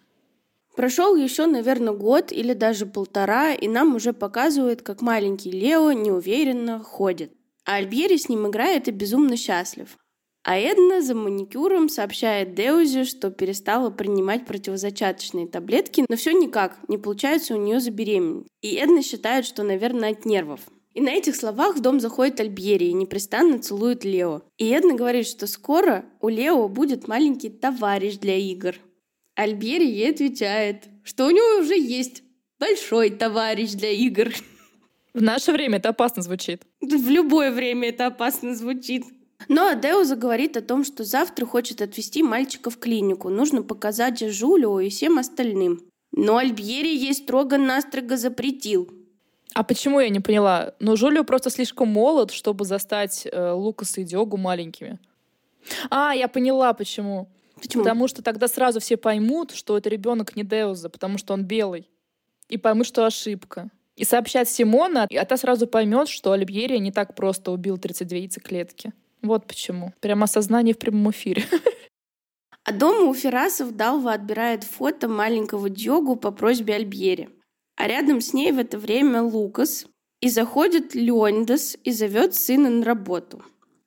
Прошел 0.76 1.16
еще, 1.16 1.46
наверное, 1.46 1.92
год 1.92 2.30
или 2.30 2.52
даже 2.52 2.86
полтора, 2.86 3.52
и 3.52 3.66
нам 3.66 3.96
уже 3.96 4.12
показывают, 4.12 4.82
как 4.82 5.00
маленький 5.00 5.50
Лео 5.50 5.92
неуверенно 5.92 6.80
ходит. 6.80 7.32
А 7.68 7.74
Альбьери 7.74 8.16
с 8.16 8.30
ним 8.30 8.48
играет 8.48 8.88
и 8.88 8.92
безумно 8.92 9.36
счастлив. 9.36 9.98
А 10.42 10.58
Эдна 10.58 11.02
за 11.02 11.14
маникюром 11.14 11.90
сообщает 11.90 12.54
Деузе, 12.54 13.04
что 13.04 13.30
перестала 13.30 13.90
принимать 13.90 14.46
противозачаточные 14.46 15.46
таблетки, 15.46 16.06
но 16.08 16.16
все 16.16 16.32
никак, 16.32 16.78
не 16.88 16.96
получается 16.96 17.54
у 17.54 17.58
нее 17.58 17.78
забеременеть. 17.80 18.46
И 18.62 18.74
Эдна 18.76 19.02
считает, 19.02 19.44
что, 19.44 19.64
наверное, 19.64 20.12
от 20.12 20.24
нервов. 20.24 20.60
И 20.94 21.02
на 21.02 21.10
этих 21.10 21.36
словах 21.36 21.76
в 21.76 21.82
дом 21.82 22.00
заходит 22.00 22.40
Альбьери 22.40 22.86
и 22.86 22.94
непрестанно 22.94 23.58
целует 23.58 24.02
Лео. 24.02 24.40
И 24.56 24.70
Эдна 24.70 24.94
говорит, 24.94 25.26
что 25.26 25.46
скоро 25.46 26.06
у 26.22 26.30
Лео 26.30 26.68
будет 26.68 27.06
маленький 27.06 27.50
товарищ 27.50 28.16
для 28.16 28.36
игр. 28.36 28.76
Альбьери 29.34 29.84
ей 29.84 30.12
отвечает, 30.12 30.84
что 31.04 31.26
у 31.26 31.30
него 31.30 31.60
уже 31.60 31.78
есть 31.78 32.22
большой 32.58 33.10
товарищ 33.10 33.72
для 33.72 33.90
игр. 33.90 34.32
В 35.14 35.22
наше 35.22 35.52
время 35.52 35.78
это 35.78 35.90
опасно 35.90 36.22
звучит. 36.22 36.62
В 36.80 37.08
любое 37.08 37.50
время 37.50 37.88
это 37.88 38.06
опасно 38.06 38.54
звучит. 38.54 39.04
Но 39.48 39.72
Деуза 39.74 40.16
говорит 40.16 40.56
о 40.56 40.62
том, 40.62 40.84
что 40.84 41.04
завтра 41.04 41.46
хочет 41.46 41.80
отвезти 41.80 42.22
мальчика 42.22 42.70
в 42.70 42.78
клинику. 42.78 43.28
Нужно 43.28 43.62
показать 43.62 44.20
Жулио 44.20 44.80
и 44.80 44.90
всем 44.90 45.18
остальным. 45.18 45.82
Но 46.12 46.36
Альбьери 46.36 46.94
ей 46.94 47.14
строго-настрого 47.14 48.16
запретил. 48.16 48.90
А 49.54 49.62
почему 49.62 50.00
я 50.00 50.08
не 50.08 50.20
поняла? 50.20 50.74
Ну, 50.80 50.96
Жулио 50.96 51.24
просто 51.24 51.50
слишком 51.50 51.88
молод, 51.88 52.30
чтобы 52.30 52.64
застать 52.64 53.26
э, 53.30 53.52
Лукаса 53.52 54.02
и 54.02 54.04
Диогу 54.04 54.36
маленькими. 54.36 54.98
А, 55.90 56.12
я 56.14 56.28
поняла, 56.28 56.72
почему. 56.74 57.30
Почему? 57.60 57.82
Потому 57.82 58.08
что 58.08 58.22
тогда 58.22 58.48
сразу 58.48 58.80
все 58.80 58.96
поймут, 58.96 59.52
что 59.52 59.76
это 59.76 59.88
ребенок 59.88 60.36
не 60.36 60.42
Деуза, 60.42 60.90
потому 60.90 61.18
что 61.18 61.32
он 61.34 61.44
белый. 61.44 61.88
И 62.48 62.56
поймут, 62.56 62.86
что 62.86 63.04
ошибка 63.06 63.70
и 63.98 64.04
сообщать 64.04 64.48
Симона, 64.48 65.08
а 65.10 65.24
та 65.24 65.36
сразу 65.36 65.66
поймет, 65.66 66.08
что 66.08 66.32
Альбьери 66.32 66.78
не 66.78 66.92
так 66.92 67.14
просто 67.14 67.50
убил 67.50 67.78
32 67.78 68.18
яйцеклетки. 68.18 68.92
Вот 69.22 69.46
почему. 69.46 69.92
Прямо 70.00 70.24
осознание 70.24 70.74
в 70.74 70.78
прямом 70.78 71.10
эфире. 71.10 71.44
А 72.64 72.72
дома 72.72 73.08
у 73.08 73.14
Ферасов 73.14 73.74
Далва 73.76 74.12
отбирает 74.12 74.62
фото 74.62 75.08
маленького 75.08 75.70
Дьогу 75.70 76.16
по 76.16 76.30
просьбе 76.30 76.74
Альбьери. 76.74 77.30
А 77.76 77.88
рядом 77.88 78.20
с 78.20 78.34
ней 78.34 78.52
в 78.52 78.58
это 78.58 78.78
время 78.78 79.22
Лукас. 79.22 79.86
И 80.20 80.28
заходит 80.28 80.94
Леонидас 80.94 81.78
и 81.82 81.92
зовет 81.92 82.34
сына 82.34 82.68
на 82.68 82.84
работу. 82.84 83.42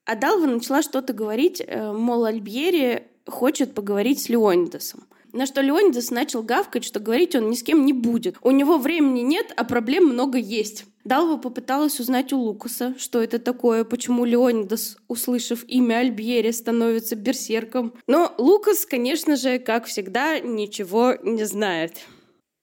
А 0.06 0.16
Далва 0.16 0.48
начала 0.48 0.82
что-то 0.82 1.14
говорить, 1.14 1.62
э, 1.62 1.94
мол, 1.94 2.26
Альбьери 2.26 3.04
хочет 3.28 3.76
поговорить 3.76 4.24
с 4.24 4.30
Леонидасом. 4.30 5.08
На 5.34 5.46
что 5.46 5.62
Леонидас 5.62 6.12
начал 6.12 6.44
гавкать, 6.44 6.84
что 6.84 7.00
говорить 7.00 7.36
он 7.36 7.50
ни 7.50 7.56
с 7.56 7.64
кем 7.64 7.86
не 7.86 7.94
будет. 7.94 8.38
У 8.42 8.52
него 8.52 8.78
времени 8.78 9.22
нет, 9.22 9.54
а 9.56 9.64
проблем 9.64 10.08
много 10.08 10.38
есть. 10.38 10.86
Далва 11.04 11.38
попыталась 11.38 12.00
узнать 12.00 12.34
у 12.34 12.40
Лукаса, 12.40 12.96
что 12.98 13.22
это 13.22 13.40
такое, 13.40 13.86
почему 13.86 14.26
Леонидас, 14.26 14.98
услышав 15.08 15.64
имя 15.68 16.00
Альбьери, 16.00 16.52
становится 16.52 17.16
берсерком. 17.16 17.94
Но 18.08 18.34
Лукас, 18.38 18.86
конечно 18.86 19.36
же, 19.36 19.58
как 19.58 19.86
всегда, 19.86 20.40
ничего 20.40 21.16
не 21.24 21.46
знает. 21.46 21.94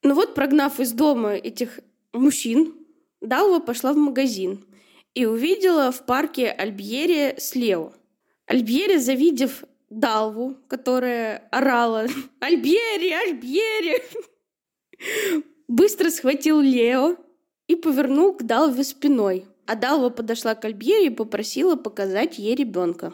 Ну 0.03 0.13
вот, 0.13 0.35
прогнав 0.35 0.79
из 0.79 0.93
дома 0.93 1.33
этих 1.33 1.79
мужчин, 2.13 2.75
Далва 3.19 3.59
пошла 3.59 3.93
в 3.93 3.97
магазин 3.97 4.63
и 5.13 5.25
увидела 5.25 5.91
в 5.91 6.05
парке 6.05 6.49
Альбьери 6.49 7.35
с 7.37 7.55
Лео. 7.55 7.91
Альбьери, 8.45 8.97
завидев 8.97 9.63
Далву, 9.89 10.57
которая 10.67 11.47
орала 11.51 12.07
«Альбери! 12.39 13.11
Альбери!» 13.11 14.01
Быстро 15.67 16.09
схватил 16.09 16.59
Лео 16.59 17.15
и 17.67 17.75
повернул 17.75 18.33
к 18.33 18.43
Далве 18.43 18.83
спиной. 18.83 19.45
А 19.65 19.75
Далва 19.75 20.09
подошла 20.09 20.55
к 20.55 20.65
Альбери 20.65 21.07
и 21.07 21.11
попросила 21.11 21.75
показать 21.75 22.39
ей 22.39 22.55
ребенка. 22.55 23.13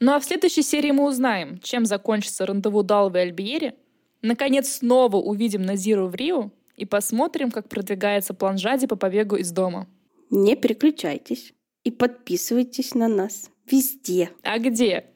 Ну 0.00 0.12
а 0.12 0.20
в 0.20 0.24
следующей 0.24 0.62
серии 0.62 0.90
мы 0.90 1.06
узнаем, 1.06 1.58
чем 1.60 1.86
закончится 1.86 2.46
рандеву 2.46 2.82
Далвы 2.82 3.18
и 3.18 3.22
Альбери. 3.22 3.72
Наконец 4.20 4.68
снова 4.68 5.16
увидим 5.16 5.62
Назиру 5.62 6.08
в 6.08 6.14
Рио 6.14 6.50
и 6.76 6.84
посмотрим, 6.84 7.50
как 7.50 7.68
продвигается 7.68 8.34
план 8.34 8.58
Жади 8.58 8.86
по 8.86 8.96
побегу 8.96 9.36
из 9.36 9.50
дома. 9.50 9.88
Не 10.30 10.56
переключайтесь 10.56 11.54
и 11.84 11.90
подписывайтесь 11.90 12.94
на 12.94 13.08
нас 13.08 13.50
везде. 13.70 14.30
А 14.42 14.58
где? 14.58 15.06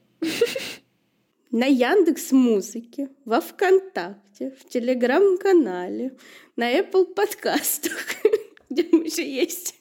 На 1.53 1.67
Яндекс 1.67 2.33
Музыке, 2.33 3.11
во 3.27 3.41
ВКонтакте, 3.41 4.57
в 4.59 4.69
Телеграм-канале, 4.69 6.17
на 6.57 6.73
Apple 6.73 7.05
подкастах, 7.15 7.93
где 8.71 8.89
мы 8.91 9.09
же 9.09 9.23
есть. 9.23 9.75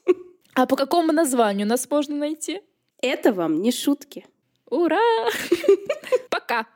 А 0.53 0.65
по 0.65 0.75
какому 0.75 1.13
названию 1.13 1.65
нас 1.65 1.89
можно 1.89 2.15
найти? 2.15 2.61
Это 3.01 3.31
вам 3.31 3.61
не 3.61 3.71
шутки. 3.71 4.25
Ура! 4.69 5.29
Пока! 6.29 6.67